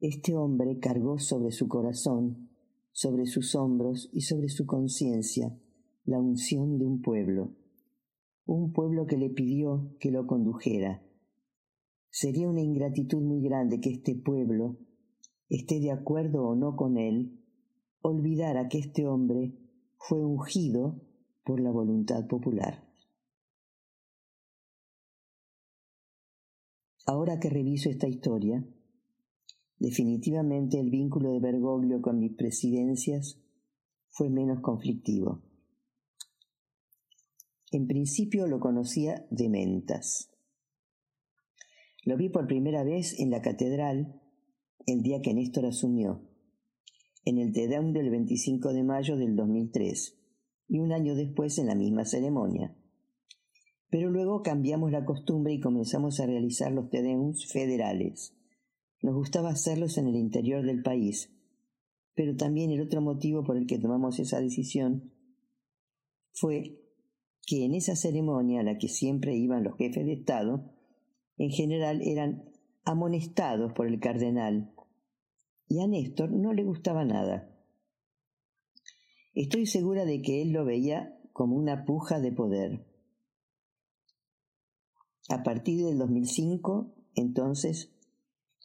Este 0.00 0.36
hombre 0.36 0.78
cargó 0.78 1.18
sobre 1.18 1.50
su 1.50 1.68
corazón 1.68 2.50
sobre 2.92 3.26
sus 3.26 3.54
hombros 3.54 4.10
y 4.12 4.22
sobre 4.22 4.48
su 4.48 4.66
conciencia 4.66 5.56
la 6.04 6.18
unción 6.18 6.78
de 6.78 6.86
un 6.86 7.00
pueblo, 7.02 7.54
un 8.46 8.72
pueblo 8.72 9.06
que 9.06 9.16
le 9.16 9.30
pidió 9.30 9.94
que 10.00 10.10
lo 10.10 10.26
condujera. 10.26 11.02
Sería 12.10 12.48
una 12.48 12.62
ingratitud 12.62 13.22
muy 13.22 13.42
grande 13.42 13.80
que 13.80 13.90
este 13.90 14.16
pueblo, 14.16 14.78
esté 15.48 15.78
de 15.80 15.92
acuerdo 15.92 16.44
o 16.44 16.56
no 16.56 16.74
con 16.74 16.98
él, 16.98 17.40
olvidara 18.02 18.68
que 18.68 18.78
este 18.78 19.06
hombre 19.06 19.54
fue 19.96 20.24
ungido 20.24 21.00
por 21.44 21.60
la 21.60 21.70
voluntad 21.70 22.26
popular. 22.26 22.89
Ahora 27.10 27.40
que 27.40 27.50
reviso 27.50 27.90
esta 27.90 28.08
historia, 28.08 28.64
Definitivamente 29.80 30.78
el 30.78 30.90
vínculo 30.90 31.32
de 31.32 31.40
Bergoglio 31.40 32.02
con 32.02 32.18
mis 32.18 32.34
presidencias 32.36 33.40
fue 34.10 34.28
menos 34.28 34.60
conflictivo. 34.60 35.42
En 37.72 37.86
principio 37.86 38.46
lo 38.46 38.60
conocía 38.60 39.26
de 39.30 39.48
mentas. 39.48 40.30
Lo 42.04 42.18
vi 42.18 42.28
por 42.28 42.46
primera 42.46 42.84
vez 42.84 43.18
en 43.18 43.30
la 43.30 43.40
catedral 43.40 44.20
el 44.86 45.00
día 45.00 45.22
que 45.22 45.32
Néstor 45.32 45.64
asumió, 45.64 46.28
en 47.24 47.38
el 47.38 47.52
Tedeum 47.52 47.94
del 47.94 48.10
25 48.10 48.74
de 48.74 48.82
mayo 48.82 49.16
del 49.16 49.34
2003 49.34 50.18
y 50.68 50.78
un 50.78 50.92
año 50.92 51.14
después 51.14 51.56
en 51.56 51.68
la 51.68 51.74
misma 51.74 52.04
ceremonia. 52.04 52.76
Pero 53.90 54.10
luego 54.10 54.42
cambiamos 54.42 54.92
la 54.92 55.04
costumbre 55.04 55.52
y 55.52 55.60
comenzamos 55.60 56.20
a 56.20 56.26
realizar 56.26 56.72
los 56.72 56.88
Tedeums 56.90 57.46
federales 57.52 58.34
nos 59.02 59.14
gustaba 59.14 59.50
hacerlos 59.50 59.96
en 59.98 60.08
el 60.08 60.16
interior 60.16 60.64
del 60.64 60.82
país, 60.82 61.32
pero 62.14 62.36
también 62.36 62.70
el 62.70 62.82
otro 62.82 63.00
motivo 63.00 63.44
por 63.44 63.56
el 63.56 63.66
que 63.66 63.78
tomamos 63.78 64.18
esa 64.18 64.40
decisión 64.40 65.12
fue 66.32 66.78
que 67.46 67.64
en 67.64 67.74
esa 67.74 67.96
ceremonia 67.96 68.60
a 68.60 68.64
la 68.64 68.78
que 68.78 68.88
siempre 68.88 69.36
iban 69.36 69.64
los 69.64 69.76
jefes 69.76 70.04
de 70.04 70.12
Estado, 70.12 70.70
en 71.38 71.50
general 71.50 72.02
eran 72.02 72.44
amonestados 72.84 73.72
por 73.72 73.86
el 73.86 74.00
cardenal, 74.00 74.74
y 75.66 75.80
a 75.80 75.86
Néstor 75.86 76.32
no 76.32 76.52
le 76.52 76.64
gustaba 76.64 77.04
nada. 77.04 77.56
Estoy 79.32 79.66
segura 79.66 80.04
de 80.04 80.20
que 80.20 80.42
él 80.42 80.52
lo 80.52 80.64
veía 80.64 81.16
como 81.32 81.56
una 81.56 81.84
puja 81.84 82.20
de 82.20 82.32
poder. 82.32 82.89
A 85.30 85.44
partir 85.44 85.84
del 85.84 85.96
2005, 85.96 86.92
entonces, 87.14 87.92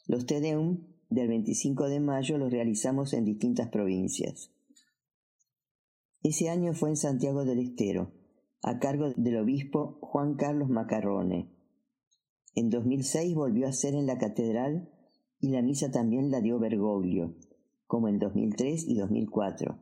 los 0.08 0.26
Tedeum 0.26 0.88
del 1.08 1.28
25 1.28 1.88
de 1.88 2.00
mayo 2.00 2.38
los 2.38 2.50
realizamos 2.50 3.12
en 3.12 3.24
distintas 3.24 3.68
provincias. 3.68 4.50
Ese 6.24 6.48
año 6.48 6.74
fue 6.74 6.88
en 6.88 6.96
Santiago 6.96 7.44
del 7.44 7.60
Estero, 7.60 8.10
a 8.64 8.80
cargo 8.80 9.12
del 9.16 9.36
obispo 9.36 10.00
Juan 10.02 10.34
Carlos 10.34 10.68
Macarrone. 10.68 11.54
En 12.56 12.68
2006 12.68 13.36
volvió 13.36 13.68
a 13.68 13.72
ser 13.72 13.94
en 13.94 14.08
la 14.08 14.18
catedral 14.18 14.90
y 15.38 15.50
la 15.50 15.62
misa 15.62 15.92
también 15.92 16.32
la 16.32 16.40
dio 16.40 16.58
Bergoglio, 16.58 17.36
como 17.86 18.08
en 18.08 18.18
2003 18.18 18.88
y 18.88 18.96
2004. 18.96 19.78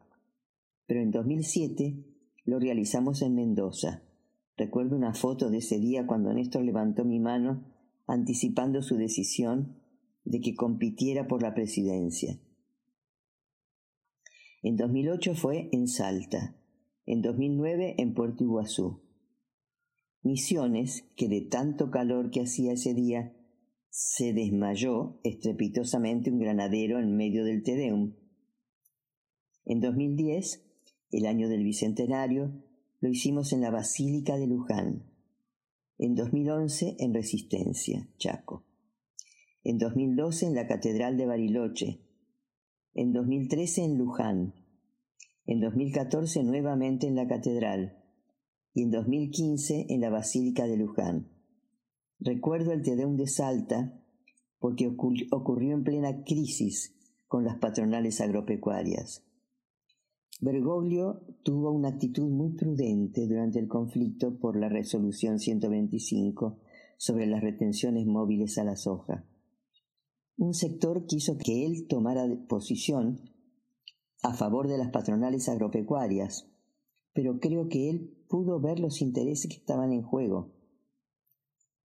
Pero 0.85 1.01
en 1.01 1.11
2007 1.12 2.05
lo 2.44 2.59
realizamos 2.59 3.23
en 3.23 3.37
Mendoza. 3.37 4.03
Recuerdo 4.57 4.97
una 4.97 5.14
foto 5.14 5.51
de 5.51 5.59
ese 5.59 5.79
día 5.79 6.07
cuando 6.07 6.33
Néstor 6.33 6.64
levantó 6.64 7.05
mi 7.05 7.19
mano 7.19 7.64
anticipando 8.07 8.83
su 8.83 8.97
decisión 8.97 9.81
de 10.25 10.40
que 10.40 10.55
compitiera 10.55 11.27
por 11.27 11.43
la 11.43 11.55
presidencia. 11.55 12.38
En 14.62 14.77
2008 14.77 15.35
fue 15.35 15.69
en 15.73 15.88
Salta, 15.88 16.57
en 17.05 17.21
2009 17.21 17.97
en 17.99 18.14
Puerto 18.14 18.45
Iguazú. 18.45 19.03
Misiones, 20.23 21.05
que 21.17 21.29
de 21.29 21.43
tanto 21.43 21.90
calor 21.90 22.31
que 22.31 22.40
hacía 22.40 22.73
ese 22.73 22.95
día, 22.95 23.37
se 23.90 24.33
desmayó 24.33 25.21
estrepitosamente 25.23 26.31
un 26.31 26.38
granadero 26.38 26.99
en 26.99 27.14
medio 27.14 27.45
del 27.45 27.62
Tedeum. 27.62 28.14
En 29.67 29.81
2010, 29.81 30.64
el 31.11 31.27
año 31.27 31.49
del 31.49 31.62
Bicentenario, 31.62 32.64
lo 33.00 33.09
hicimos 33.09 33.52
en 33.52 33.61
la 33.61 33.70
Basílica 33.70 34.37
de 34.37 34.46
Luján. 34.46 35.04
En 35.98 36.14
2011 36.14 36.96
en 36.98 37.14
Resistencia, 37.14 38.09
Chaco 38.18 38.64
en 39.64 39.78
2012 39.78 40.46
en 40.46 40.54
la 40.54 40.66
Catedral 40.66 41.16
de 41.16 41.24
Bariloche, 41.24 42.00
en 42.92 43.12
2013 43.12 43.85
en 43.85 43.96
Luján, 43.96 44.54
en 45.46 45.61
2014 45.61 46.44
nuevamente 46.44 47.07
en 47.07 47.16
la 47.16 47.26
Catedral 47.26 47.96
y 48.74 48.83
en 48.83 48.90
2015 48.90 49.87
en 49.88 50.00
la 50.02 50.11
Basílica 50.11 50.66
de 50.66 50.76
Luján. 50.76 51.30
Recuerdo 52.20 52.72
el 52.72 52.83
Tedeum 52.83 53.16
de 53.16 53.26
Salta 53.26 53.98
porque 54.59 54.87
ocurrió 54.87 55.74
en 55.74 55.83
plena 55.83 56.24
crisis 56.24 56.94
con 57.26 57.44
las 57.44 57.57
patronales 57.57 58.20
agropecuarias. 58.20 59.24
Bergoglio 60.40 61.23
tuvo 61.42 61.70
una 61.73 61.90
actitud 61.90 62.29
muy 62.31 62.55
prudente 62.55 63.27
durante 63.27 63.59
el 63.59 63.68
conflicto 63.68 64.38
por 64.38 64.57
la 64.59 64.68
resolución 64.68 65.38
125 65.38 66.59
sobre 66.97 67.27
las 67.27 67.42
retenciones 67.42 68.07
móviles 68.07 68.59
a 68.59 68.64
la 68.64 68.77
soja 68.77 69.25
un 70.37 70.53
sector 70.53 71.07
quiso 71.07 71.37
que 71.38 71.64
él 71.64 71.87
tomara 71.88 72.27
posición 72.49 73.20
a 74.23 74.35
favor 74.35 74.68
de 74.68 74.79
las 74.79 74.90
patronales 74.90 75.49
agropecuarias, 75.49 76.51
pero 77.12 77.38
creo 77.38 77.68
que 77.68 77.90
él 77.90 78.25
pudo 78.29 78.61
ver 78.61 78.81
los 78.81 79.01
intereses 79.01 79.49
que 79.49 79.57
estaban 79.57 79.92
en 79.92 80.03
juego. 80.03 80.53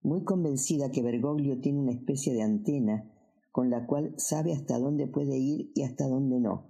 Muy 0.02 0.24
convencida 0.24 0.92
que 0.92 1.04
Bergoglio 1.04 1.60
tiene 1.60 1.80
una 1.80 1.92
especie 1.92 2.34
de 2.34 2.42
antena 2.42 3.14
con 3.52 3.70
la 3.70 3.86
cual 3.86 4.14
sabe 4.18 4.54
hasta 4.54 4.80
dónde 4.80 5.08
puede 5.08 5.38
ir 5.38 5.72
y 5.76 5.84
hasta 5.84 6.08
dónde 6.08 6.40
no. 6.40 6.69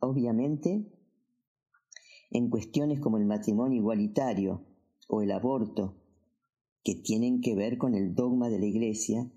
Obviamente, 0.00 0.92
en 2.30 2.50
cuestiones 2.50 3.00
como 3.00 3.18
el 3.18 3.26
matrimonio 3.26 3.78
igualitario 3.78 4.66
o 5.08 5.22
el 5.22 5.30
aborto, 5.30 6.02
que 6.82 6.94
tienen 6.94 7.40
que 7.40 7.54
ver 7.54 7.78
con 7.78 7.94
el 7.94 8.14
dogma 8.14 8.48
de 8.48 8.58
la 8.58 8.66
Iglesia, 8.66 9.32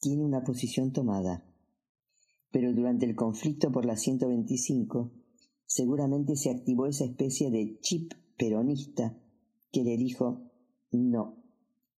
tiene 0.00 0.24
una 0.24 0.44
posición 0.44 0.92
tomada. 0.92 1.46
Pero 2.50 2.72
durante 2.72 3.04
el 3.06 3.16
conflicto 3.16 3.72
por 3.72 3.84
la 3.84 3.96
125, 3.96 5.12
seguramente 5.66 6.36
se 6.36 6.50
activó 6.50 6.86
esa 6.86 7.04
especie 7.04 7.50
de 7.50 7.78
chip 7.80 8.12
peronista 8.38 9.18
que 9.72 9.82
le 9.82 9.96
dijo, 9.96 10.50
no, 10.90 11.42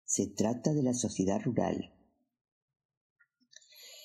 se 0.04 0.28
trata 0.28 0.72
de 0.72 0.82
la 0.82 0.94
sociedad 0.94 1.40
rural. 1.44 1.92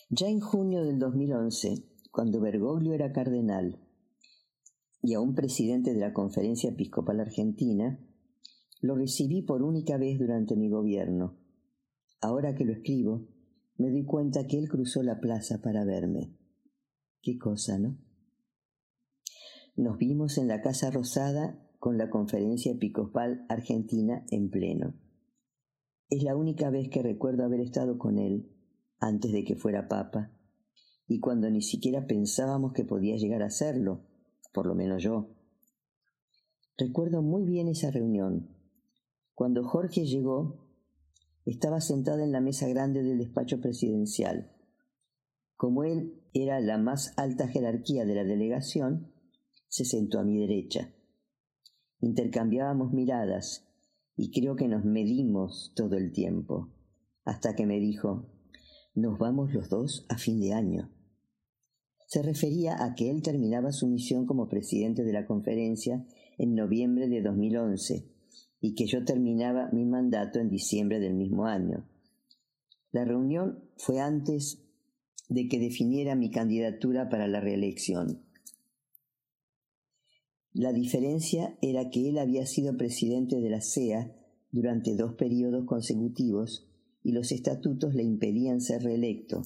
Ya 0.09 0.27
en 0.27 0.41
junio 0.41 0.83
del 0.83 0.99
2011, 0.99 1.90
cuando 2.11 2.41
Bergoglio 2.41 2.93
era 2.93 3.13
cardenal 3.13 3.79
y 5.01 5.13
aún 5.13 5.33
presidente 5.33 5.93
de 5.93 5.99
la 5.99 6.13
Conferencia 6.13 6.69
Episcopal 6.69 7.19
Argentina, 7.21 7.99
lo 8.81 8.95
recibí 8.95 9.41
por 9.41 9.63
única 9.63 9.97
vez 9.97 10.19
durante 10.19 10.55
mi 10.55 10.69
gobierno. 10.69 11.39
Ahora 12.19 12.53
que 12.53 12.65
lo 12.65 12.73
escribo, 12.73 13.27
me 13.77 13.89
di 13.89 14.05
cuenta 14.05 14.45
que 14.45 14.59
él 14.59 14.67
cruzó 14.69 15.01
la 15.01 15.19
plaza 15.19 15.61
para 15.61 15.85
verme. 15.85 16.37
Qué 17.21 17.37
cosa, 17.39 17.79
¿no? 17.79 17.97
Nos 19.75 19.97
vimos 19.97 20.37
en 20.37 20.47
la 20.47 20.61
Casa 20.61 20.91
Rosada 20.91 21.67
con 21.79 21.97
la 21.97 22.09
conferencia 22.09 22.73
episcopal 22.73 23.45
argentina 23.49 24.25
en 24.29 24.51
pleno. 24.51 24.93
Es 26.09 26.21
la 26.23 26.35
única 26.35 26.69
vez 26.69 26.89
que 26.89 27.01
recuerdo 27.01 27.43
haber 27.43 27.61
estado 27.61 27.97
con 27.97 28.19
él 28.19 28.51
antes 28.99 29.31
de 29.31 29.43
que 29.43 29.55
fuera 29.55 29.87
papa 29.87 30.31
y 31.13 31.19
cuando 31.19 31.49
ni 31.49 31.61
siquiera 31.61 32.07
pensábamos 32.07 32.71
que 32.71 32.85
podía 32.85 33.17
llegar 33.17 33.43
a 33.43 33.49
serlo, 33.49 34.07
por 34.53 34.65
lo 34.65 34.75
menos 34.75 35.03
yo. 35.03 35.35
Recuerdo 36.77 37.21
muy 37.21 37.43
bien 37.43 37.67
esa 37.67 37.91
reunión. 37.91 38.55
Cuando 39.35 39.67
Jorge 39.67 40.05
llegó, 40.05 40.69
estaba 41.45 41.81
sentada 41.81 42.23
en 42.23 42.31
la 42.31 42.39
mesa 42.39 42.65
grande 42.69 43.03
del 43.03 43.17
despacho 43.17 43.59
presidencial. 43.59 44.55
Como 45.57 45.83
él 45.83 46.23
era 46.33 46.61
la 46.61 46.77
más 46.77 47.11
alta 47.17 47.49
jerarquía 47.49 48.05
de 48.05 48.15
la 48.15 48.23
delegación, 48.23 49.11
se 49.67 49.83
sentó 49.83 50.17
a 50.17 50.23
mi 50.23 50.39
derecha. 50.39 50.93
Intercambiábamos 51.99 52.93
miradas 52.93 53.67
y 54.15 54.31
creo 54.31 54.55
que 54.55 54.69
nos 54.69 54.85
medimos 54.85 55.73
todo 55.75 55.97
el 55.97 56.13
tiempo, 56.13 56.71
hasta 57.25 57.53
que 57.53 57.65
me 57.65 57.81
dijo, 57.81 58.29
nos 58.95 59.19
vamos 59.19 59.53
los 59.53 59.67
dos 59.67 60.05
a 60.07 60.17
fin 60.17 60.39
de 60.39 60.53
año. 60.53 60.89
Se 62.11 62.21
refería 62.21 62.83
a 62.83 62.93
que 62.93 63.09
él 63.09 63.21
terminaba 63.21 63.71
su 63.71 63.87
misión 63.87 64.25
como 64.25 64.49
presidente 64.49 65.05
de 65.05 65.13
la 65.13 65.25
conferencia 65.25 66.05
en 66.37 66.55
noviembre 66.55 67.07
de 67.07 67.21
2011 67.21 68.05
y 68.59 68.75
que 68.75 68.85
yo 68.85 69.05
terminaba 69.05 69.69
mi 69.71 69.85
mandato 69.85 70.37
en 70.39 70.49
diciembre 70.49 70.99
del 70.99 71.13
mismo 71.13 71.45
año. 71.45 71.87
La 72.91 73.05
reunión 73.05 73.63
fue 73.77 74.01
antes 74.01 74.61
de 75.29 75.47
que 75.47 75.57
definiera 75.57 76.15
mi 76.15 76.31
candidatura 76.31 77.07
para 77.07 77.29
la 77.29 77.39
reelección. 77.39 78.21
La 80.51 80.73
diferencia 80.73 81.57
era 81.61 81.89
que 81.91 82.09
él 82.09 82.17
había 82.17 82.45
sido 82.45 82.75
presidente 82.75 83.39
de 83.39 83.49
la 83.49 83.61
CEA 83.61 84.13
durante 84.51 84.97
dos 84.97 85.13
periodos 85.13 85.63
consecutivos 85.63 86.67
y 87.05 87.13
los 87.13 87.31
estatutos 87.31 87.95
le 87.95 88.03
impedían 88.03 88.59
ser 88.59 88.83
reelecto. 88.83 89.43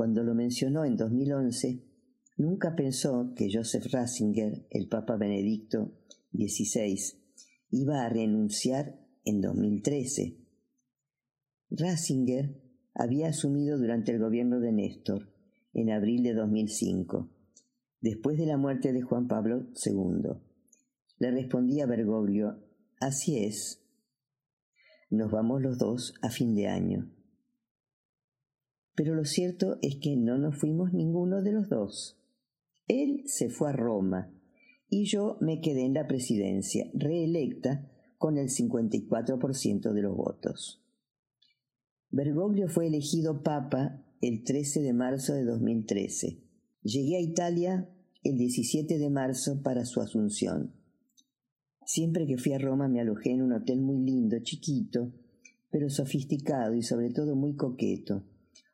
Cuando 0.00 0.22
lo 0.22 0.34
mencionó 0.34 0.86
en 0.86 0.96
2011, 0.96 1.84
nunca 2.38 2.74
pensó 2.74 3.34
que 3.36 3.50
Joseph 3.52 3.84
Ratzinger, 3.92 4.66
el 4.70 4.88
Papa 4.88 5.18
Benedicto 5.18 5.92
XVI, 6.32 6.96
iba 7.68 8.06
a 8.06 8.08
renunciar 8.08 8.98
en 9.26 9.42
2013. 9.42 10.38
Ratzinger 11.68 12.62
había 12.94 13.28
asumido 13.28 13.76
durante 13.76 14.12
el 14.12 14.20
gobierno 14.20 14.58
de 14.58 14.72
Néstor, 14.72 15.34
en 15.74 15.90
abril 15.90 16.22
de 16.22 16.32
2005 16.32 17.30
después 18.00 18.38
de 18.38 18.46
la 18.46 18.56
muerte 18.56 18.94
de 18.94 19.02
Juan 19.02 19.28
Pablo 19.28 19.66
II. 19.84 20.30
Le 21.18 21.30
respondí 21.30 21.82
a 21.82 21.86
Bergoglio, 21.86 22.56
así 23.00 23.44
es. 23.44 23.84
Nos 25.10 25.30
vamos 25.30 25.60
los 25.60 25.76
dos 25.76 26.14
a 26.22 26.30
fin 26.30 26.54
de 26.54 26.68
año. 26.68 27.19
Pero 28.94 29.14
lo 29.14 29.24
cierto 29.24 29.78
es 29.82 29.96
que 29.96 30.16
no 30.16 30.38
nos 30.38 30.56
fuimos 30.56 30.92
ninguno 30.92 31.42
de 31.42 31.52
los 31.52 31.68
dos. 31.68 32.18
Él 32.86 33.22
se 33.26 33.48
fue 33.48 33.70
a 33.70 33.72
Roma 33.72 34.32
y 34.88 35.04
yo 35.04 35.38
me 35.40 35.60
quedé 35.60 35.84
en 35.84 35.94
la 35.94 36.06
presidencia, 36.06 36.90
reelecta 36.94 37.88
con 38.18 38.36
el 38.36 38.48
54% 38.48 39.92
de 39.92 40.02
los 40.02 40.16
votos. 40.16 40.82
Bergoglio 42.10 42.68
fue 42.68 42.88
elegido 42.88 43.42
papa 43.42 44.04
el 44.20 44.42
13 44.42 44.80
de 44.82 44.92
marzo 44.92 45.32
de 45.34 45.44
2013 45.44 46.50
Llegué 46.82 47.16
a 47.16 47.20
Italia 47.20 47.90
el 48.24 48.38
17 48.38 48.96
de 48.96 49.10
marzo 49.10 49.62
para 49.62 49.84
su 49.84 50.00
asunción. 50.00 50.72
Siempre 51.84 52.26
que 52.26 52.38
fui 52.38 52.54
a 52.54 52.58
Roma 52.58 52.88
me 52.88 53.02
alojé 53.02 53.32
en 53.32 53.42
un 53.42 53.52
hotel 53.52 53.82
muy 53.82 53.98
lindo, 53.98 54.38
chiquito, 54.42 55.12
pero 55.70 55.90
sofisticado 55.90 56.74
y 56.74 56.82
sobre 56.82 57.10
todo 57.10 57.36
muy 57.36 57.54
coqueto. 57.54 58.24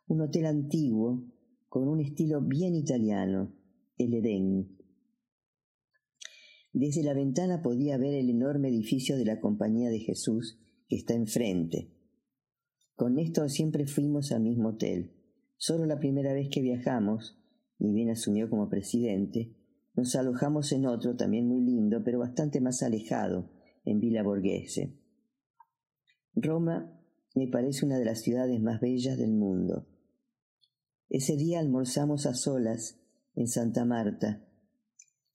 Un 0.09 0.21
hotel 0.21 0.47
antiguo, 0.47 1.25
con 1.69 1.89
un 1.89 2.01
estilo 2.01 2.41
bien 2.41 2.77
italiano, 2.77 3.53
el 3.99 4.15
Edén. 4.15 4.79
Desde 6.73 7.03
la 7.03 7.13
ventana 7.13 7.61
podía 7.61 7.99
ver 7.99 8.15
el 8.15 8.31
enorme 8.31 8.69
edificio 8.69 9.17
de 9.17 9.25
la 9.25 9.41
Compañía 9.41 9.91
de 9.91 9.99
Jesús 9.99 10.61
que 10.89 10.95
está 10.95 11.15
enfrente. 11.15 11.91
Con 12.95 13.17
Néstor 13.17 13.51
siempre 13.51 13.89
fuimos 13.89 14.31
al 14.31 14.43
mismo 14.43 14.69
hotel. 14.69 15.13
Solo 15.57 15.87
la 15.87 15.99
primera 15.99 16.33
vez 16.35 16.51
que 16.53 16.61
viajamos 16.61 17.43
ni 17.81 17.93
bien 17.93 18.11
asumió 18.11 18.49
como 18.49 18.69
presidente, 18.69 19.57
nos 19.97 20.15
alojamos 20.15 20.71
en 20.71 20.87
otro 20.87 21.17
también 21.17 21.49
muy 21.49 21.63
lindo, 21.63 22.05
pero 22.05 22.21
bastante 22.21 22.61
más 22.61 22.81
alejado, 22.85 23.51
en 23.85 23.99
Villa 23.99 24.23
Borghese. 24.23 24.95
Roma 26.35 26.97
me 27.35 27.49
parece 27.49 27.85
una 27.85 27.99
de 27.99 28.05
las 28.05 28.21
ciudades 28.21 28.61
más 28.63 28.81
bellas 28.81 29.19
del 29.19 29.33
mundo. 29.33 29.89
Ese 31.09 31.37
día 31.37 31.61
almorzamos 31.61 32.27
a 32.27 32.35
solas 32.35 32.99
en 33.35 33.47
Santa 33.47 33.85
Marta. 33.85 34.45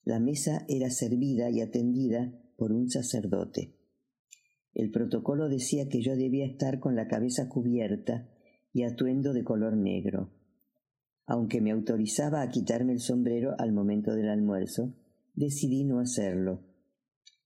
La 0.03 0.19
mesa 0.19 0.65
era 0.67 0.89
servida 0.89 1.49
y 1.49 1.61
atendida 1.61 2.33
por 2.57 2.73
un 2.73 2.89
sacerdote. 2.89 3.75
El 4.73 4.91
protocolo 4.91 5.47
decía 5.47 5.87
que 5.87 6.01
yo 6.01 6.15
debía 6.15 6.45
estar 6.45 6.79
con 6.79 6.95
la 6.95 7.07
cabeza 7.07 7.47
cubierta 7.47 8.29
y 8.73 8.83
atuendo 8.83 9.33
de 9.33 9.43
color 9.43 9.77
negro. 9.77 10.31
Aunque 11.25 11.61
me 11.61 11.71
autorizaba 11.71 12.41
a 12.41 12.49
quitarme 12.49 12.93
el 12.93 12.99
sombrero 12.99 13.55
al 13.57 13.71
momento 13.71 14.13
del 14.13 14.29
almuerzo, 14.29 14.93
decidí 15.35 15.85
no 15.85 15.99
hacerlo. 15.99 16.63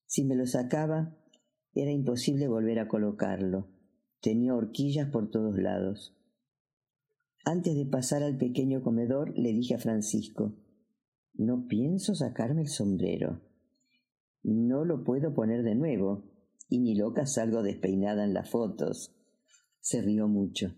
Si 0.07 0.23
me 0.23 0.35
lo 0.35 0.47
sacaba, 0.47 1.15
era 1.73 1.91
imposible 1.91 2.47
volver 2.47 2.79
a 2.79 2.87
colocarlo. 2.87 3.69
Tenía 4.21 4.55
horquillas 4.55 5.09
por 5.09 5.29
todos 5.29 5.57
lados. 5.57 6.14
Antes 7.47 7.75
de 7.75 7.85
pasar 7.85 8.23
al 8.23 8.37
pequeño 8.37 8.81
comedor, 8.81 9.37
le 9.37 9.53
dije 9.53 9.75
a 9.75 9.79
Francisco, 9.79 10.55
no 11.35 11.67
pienso 11.67 12.15
sacarme 12.15 12.63
el 12.63 12.69
sombrero. 12.69 13.39
No 14.41 14.83
lo 14.83 15.03
puedo 15.03 15.35
poner 15.35 15.61
de 15.61 15.75
nuevo, 15.75 16.23
y 16.69 16.79
ni 16.79 16.95
loca 16.95 17.27
salgo 17.27 17.61
despeinada 17.61 18.23
en 18.23 18.33
las 18.33 18.49
fotos. 18.49 19.15
Se 19.79 20.01
rió 20.01 20.27
mucho. 20.27 20.75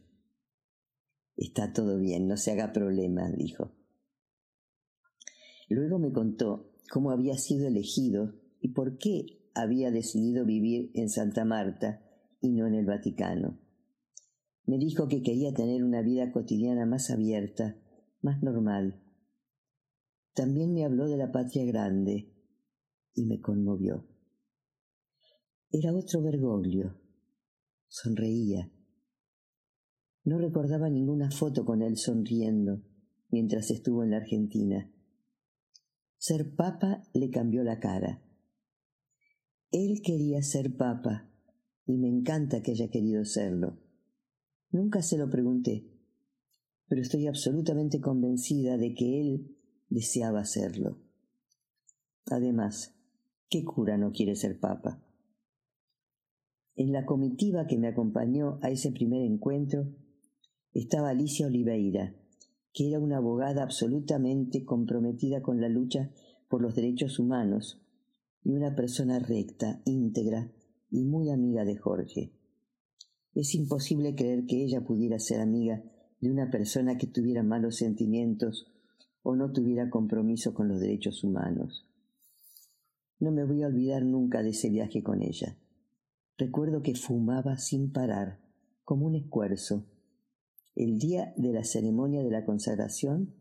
Está 1.37 1.71
todo 1.71 1.99
bien, 1.99 2.27
no 2.27 2.35
se 2.35 2.51
haga 2.51 2.73
problema, 2.73 3.31
dijo. 3.31 3.71
Luego 5.69 5.99
me 5.99 6.11
contó 6.11 6.73
cómo 6.91 7.11
había 7.11 7.37
sido 7.37 7.67
elegido 7.67 8.33
y 8.59 8.73
por 8.73 8.97
qué 8.97 9.39
había 9.53 9.89
decidido 9.89 10.45
vivir 10.45 10.91
en 10.95 11.07
Santa 11.07 11.45
Marta 11.45 12.01
y 12.41 12.51
no 12.51 12.67
en 12.67 12.73
el 12.73 12.85
Vaticano. 12.85 13.57
Me 14.67 14.77
dijo 14.77 15.07
que 15.07 15.23
quería 15.23 15.53
tener 15.53 15.83
una 15.83 16.01
vida 16.01 16.31
cotidiana 16.33 16.85
más 16.85 17.09
abierta, 17.09 17.77
más 18.21 18.43
normal. 18.43 19.01
También 20.33 20.73
me 20.73 20.83
habló 20.83 21.07
de 21.07 21.15
la 21.15 21.31
patria 21.31 21.65
grande 21.65 22.33
y 23.13 23.25
me 23.25 23.39
conmovió. 23.39 24.05
Era 25.71 25.95
otro 25.95 26.21
Bergoglio. 26.21 26.99
Sonreía. 27.87 28.69
No 30.25 30.37
recordaba 30.37 30.89
ninguna 30.89 31.31
foto 31.31 31.63
con 31.63 31.81
él 31.81 31.95
sonriendo 31.95 32.83
mientras 33.29 33.71
estuvo 33.71 34.03
en 34.03 34.11
la 34.11 34.17
Argentina. 34.17 34.91
Ser 36.17 36.55
papa 36.55 37.03
le 37.13 37.29
cambió 37.29 37.63
la 37.63 37.79
cara. 37.79 38.21
Él 39.71 40.01
quería 40.03 40.41
ser 40.41 40.75
papa 40.75 41.31
y 41.85 41.97
me 41.97 42.09
encanta 42.09 42.61
que 42.61 42.71
haya 42.71 42.89
querido 42.89 43.23
serlo. 43.23 43.86
Nunca 44.71 45.01
se 45.01 45.17
lo 45.17 45.29
pregunté, 45.29 45.87
pero 46.87 47.01
estoy 47.01 47.27
absolutamente 47.27 47.99
convencida 48.01 48.77
de 48.77 48.93
que 48.93 49.21
él 49.21 49.57
deseaba 49.89 50.43
serlo. 50.45 50.99
Además, 52.25 52.95
¿qué 53.49 53.63
cura 53.63 53.97
no 53.97 54.11
quiere 54.11 54.35
ser 54.35 54.59
papa? 54.59 55.01
En 56.75 56.91
la 56.91 57.05
comitiva 57.05 57.65
que 57.65 57.77
me 57.77 57.87
acompañó 57.87 58.59
a 58.61 58.69
ese 58.69 58.91
primer 58.91 59.21
encuentro, 59.23 59.87
estaba 60.73 61.09
Alicia 61.09 61.47
Oliveira, 61.47 62.15
que 62.73 62.89
era 62.89 62.99
una 62.99 63.17
abogada 63.17 63.63
absolutamente 63.63 64.63
comprometida 64.63 65.41
con 65.41 65.59
la 65.59 65.69
lucha 65.69 66.11
por 66.49 66.61
los 66.61 66.75
derechos 66.75 67.17
humanos 67.17 67.81
y 68.43 68.51
una 68.51 68.75
persona 68.75 69.19
recta, 69.19 69.81
íntegra 69.85 70.51
y 70.91 71.05
muy 71.05 71.31
amiga 71.31 71.65
de 71.65 71.77
Jorge. 71.77 72.36
Es 73.33 73.53
imposible 73.55 74.15
creer 74.15 74.45
que 74.45 74.63
ella 74.63 74.81
pudiera 74.81 75.19
ser 75.19 75.41
amiga 75.41 75.83
de 76.19 76.31
una 76.31 76.49
persona 76.49 76.97
que 76.97 77.07
tuviera 77.07 77.43
malos 77.43 77.77
sentimientos 77.77 78.71
o 79.21 79.35
no 79.35 79.51
tuviera 79.51 79.89
compromiso 79.89 80.53
con 80.53 80.67
los 80.67 80.79
derechos 80.79 81.23
humanos. 81.23 81.87
No 83.19 83.31
me 83.31 83.45
voy 83.45 83.63
a 83.63 83.67
olvidar 83.67 84.03
nunca 84.05 84.43
de 84.43 84.49
ese 84.49 84.69
viaje 84.69 85.03
con 85.03 85.21
ella. 85.21 85.57
Recuerdo 86.37 86.81
que 86.81 86.95
fumaba 86.95 87.57
sin 87.57 87.91
parar, 87.91 88.39
como 88.83 89.05
un 89.05 89.15
escuerzo, 89.15 89.85
el 90.75 90.99
día 90.99 91.33
de 91.35 91.51
la 91.51 91.63
ceremonia 91.63 92.23
de 92.23 92.29
la 92.29 92.45
consagración, 92.45 93.33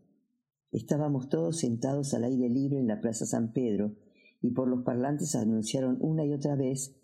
Estábamos 0.71 1.29
todos 1.29 1.57
sentados 1.57 2.13
al 2.13 2.25
aire 2.25 2.49
libre 2.49 2.79
en 2.79 2.87
la 2.87 2.99
Plaza 2.99 3.25
San 3.25 3.53
Pedro 3.53 3.95
y 4.41 4.51
por 4.51 4.67
los 4.67 4.83
parlantes 4.83 5.35
anunciaron 5.35 5.97
una 6.01 6.25
y 6.25 6.33
otra 6.33 6.55
vez 6.55 6.95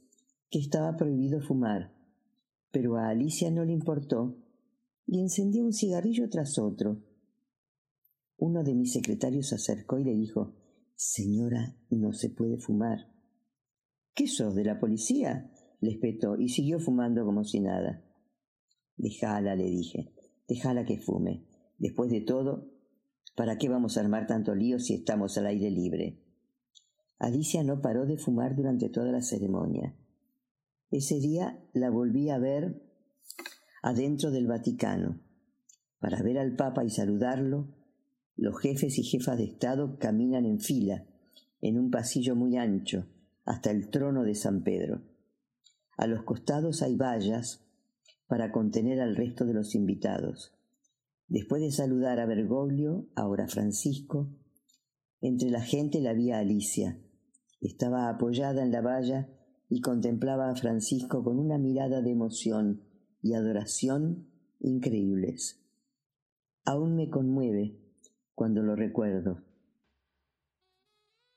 que 0.50 0.60
estaba 0.60 0.98
prohibido 0.98 1.42
fumar. 1.42 1.94
Pero 2.74 2.98
a 2.98 3.10
Alicia 3.10 3.52
no 3.52 3.64
le 3.64 3.72
importó 3.72 4.36
y 5.06 5.20
encendió 5.20 5.64
un 5.64 5.74
cigarrillo 5.74 6.28
tras 6.28 6.58
otro. 6.58 7.04
Uno 8.36 8.64
de 8.64 8.74
mis 8.74 8.94
secretarios 8.94 9.50
se 9.50 9.56
acercó 9.56 10.00
y 10.00 10.04
le 10.04 10.16
dijo 10.16 10.56
Señora, 10.96 11.78
no 11.92 12.14
se 12.14 12.32
puede 12.32 12.58
fumar. 12.58 13.14
¿Qué 14.16 14.28
sos 14.28 14.56
de 14.56 14.66
la 14.66 14.80
policía? 14.80 15.52
le 15.82 15.92
espetó 15.92 16.36
y 16.40 16.50
siguió 16.50 16.80
fumando 16.80 17.24
como 17.26 17.44
si 17.44 17.60
nada. 17.60 18.04
Déjala, 18.98 19.56
le 19.56 19.66
dije, 19.66 20.12
déjala 20.48 20.84
que 20.84 20.98
fume. 20.98 21.46
Después 21.78 22.10
de 22.10 22.22
todo, 22.22 22.72
¿para 23.36 23.60
qué 23.60 23.70
vamos 23.70 23.98
a 23.98 24.02
armar 24.02 24.26
tanto 24.26 24.56
lío 24.56 24.80
si 24.80 24.96
estamos 24.96 25.38
al 25.38 25.46
aire 25.46 25.70
libre? 25.70 26.24
Alicia 27.20 27.64
no 27.64 27.82
paró 27.82 28.08
de 28.08 28.18
fumar 28.18 28.56
durante 28.56 28.90
toda 28.90 29.12
la 29.12 29.22
ceremonia. 29.22 29.96
Ese 30.94 31.20
día 31.20 31.60
la 31.74 31.90
volví 31.90 32.30
a 32.30 32.38
ver 32.38 32.80
adentro 33.82 34.30
del 34.30 34.46
Vaticano. 34.46 35.20
Para 35.98 36.22
ver 36.22 36.38
al 36.38 36.56
Papa 36.56 36.86
y 36.86 36.92
saludarlo, 36.92 37.74
los 38.36 38.60
jefes 38.60 39.00
y 39.00 39.04
jefas 39.04 39.40
de 39.40 39.46
Estado 39.46 39.98
caminan 39.98 40.46
en 40.46 40.60
fila, 40.60 41.08
en 41.62 41.80
un 41.80 41.90
pasillo 41.90 42.36
muy 42.36 42.58
ancho, 42.58 43.08
hasta 43.44 43.72
el 43.72 43.90
trono 43.90 44.22
de 44.22 44.36
San 44.36 44.62
Pedro. 44.62 45.02
A 45.98 46.06
los 46.06 46.22
costados 46.26 46.84
hay 46.84 46.96
vallas 46.96 47.66
para 48.28 48.52
contener 48.52 49.02
al 49.02 49.16
resto 49.16 49.46
de 49.46 49.56
los 49.56 49.74
invitados. 49.74 50.54
Después 51.28 51.64
de 51.64 51.72
saludar 51.72 52.20
a 52.20 52.28
Bergoglio, 52.28 53.08
ahora 53.16 53.48
Francisco, 53.48 54.30
entre 55.22 55.50
la 55.50 55.62
gente 55.62 56.02
la 56.02 56.14
vi 56.14 56.30
Alicia. 56.30 57.00
Estaba 57.62 58.10
apoyada 58.10 58.62
en 58.62 58.72
la 58.72 58.82
valla 58.82 59.28
y 59.74 59.82
contemplaba 59.82 60.52
a 60.52 60.56
Francisco 60.56 61.24
con 61.24 61.40
una 61.40 61.58
mirada 61.58 62.04
de 62.04 62.12
emoción 62.12 62.84
y 63.24 63.34
adoración 63.34 64.28
increíbles. 64.60 65.66
Aún 66.64 66.96
me 66.96 67.10
conmueve 67.10 67.80
cuando 68.36 68.62
lo 68.62 68.76
recuerdo. 68.76 69.42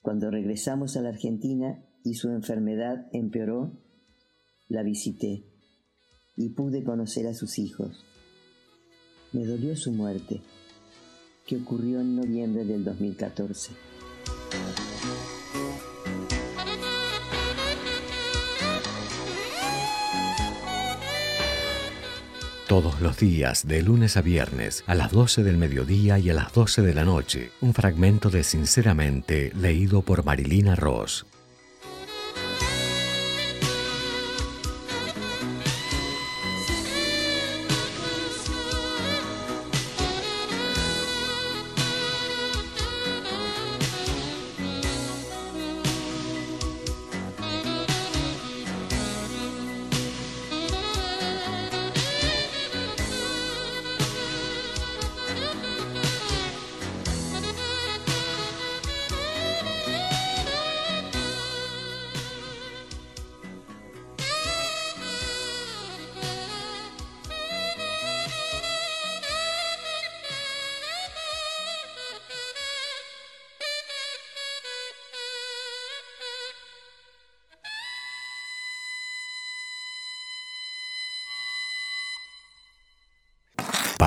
Cuando 0.03 0.31
regresamos 0.31 0.99
a 0.99 1.01
la 1.01 1.09
Argentina 1.09 1.83
y 2.05 2.16
su 2.16 2.29
enfermedad 2.29 3.09
empeoró, 3.14 3.72
la 4.68 4.83
visité 4.83 5.46
y 6.37 6.51
pude 6.51 6.85
conocer 6.85 7.27
a 7.29 7.33
sus 7.33 7.59
hijos. 7.59 8.05
Me 9.33 9.46
dolió 9.46 9.75
su 9.77 9.92
muerte, 9.92 10.42
que 11.46 11.57
ocurrió 11.57 12.03
en 12.03 12.16
noviembre 12.16 12.66
del 12.66 12.85
2014. 12.85 13.72
Todos 22.66 23.00
los 23.00 23.16
días, 23.18 23.68
de 23.68 23.81
lunes 23.81 24.16
a 24.16 24.22
viernes, 24.22 24.83
a 24.88 24.96
las 24.96 25.12
12 25.12 25.44
del 25.44 25.57
mediodía 25.57 26.18
y 26.18 26.31
a 26.31 26.35
las 26.35 26.52
12 26.52 26.83
de 26.83 26.94
la 26.94 27.05
noche, 27.05 27.52
un 27.61 27.74
fragmento 27.74 28.29
de 28.29 28.42
Sinceramente 28.42 29.52
leído 29.55 30.02
por 30.02 30.24
Marilina 30.24 30.74
Ross. 30.74 31.26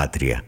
Patria. 0.10 0.44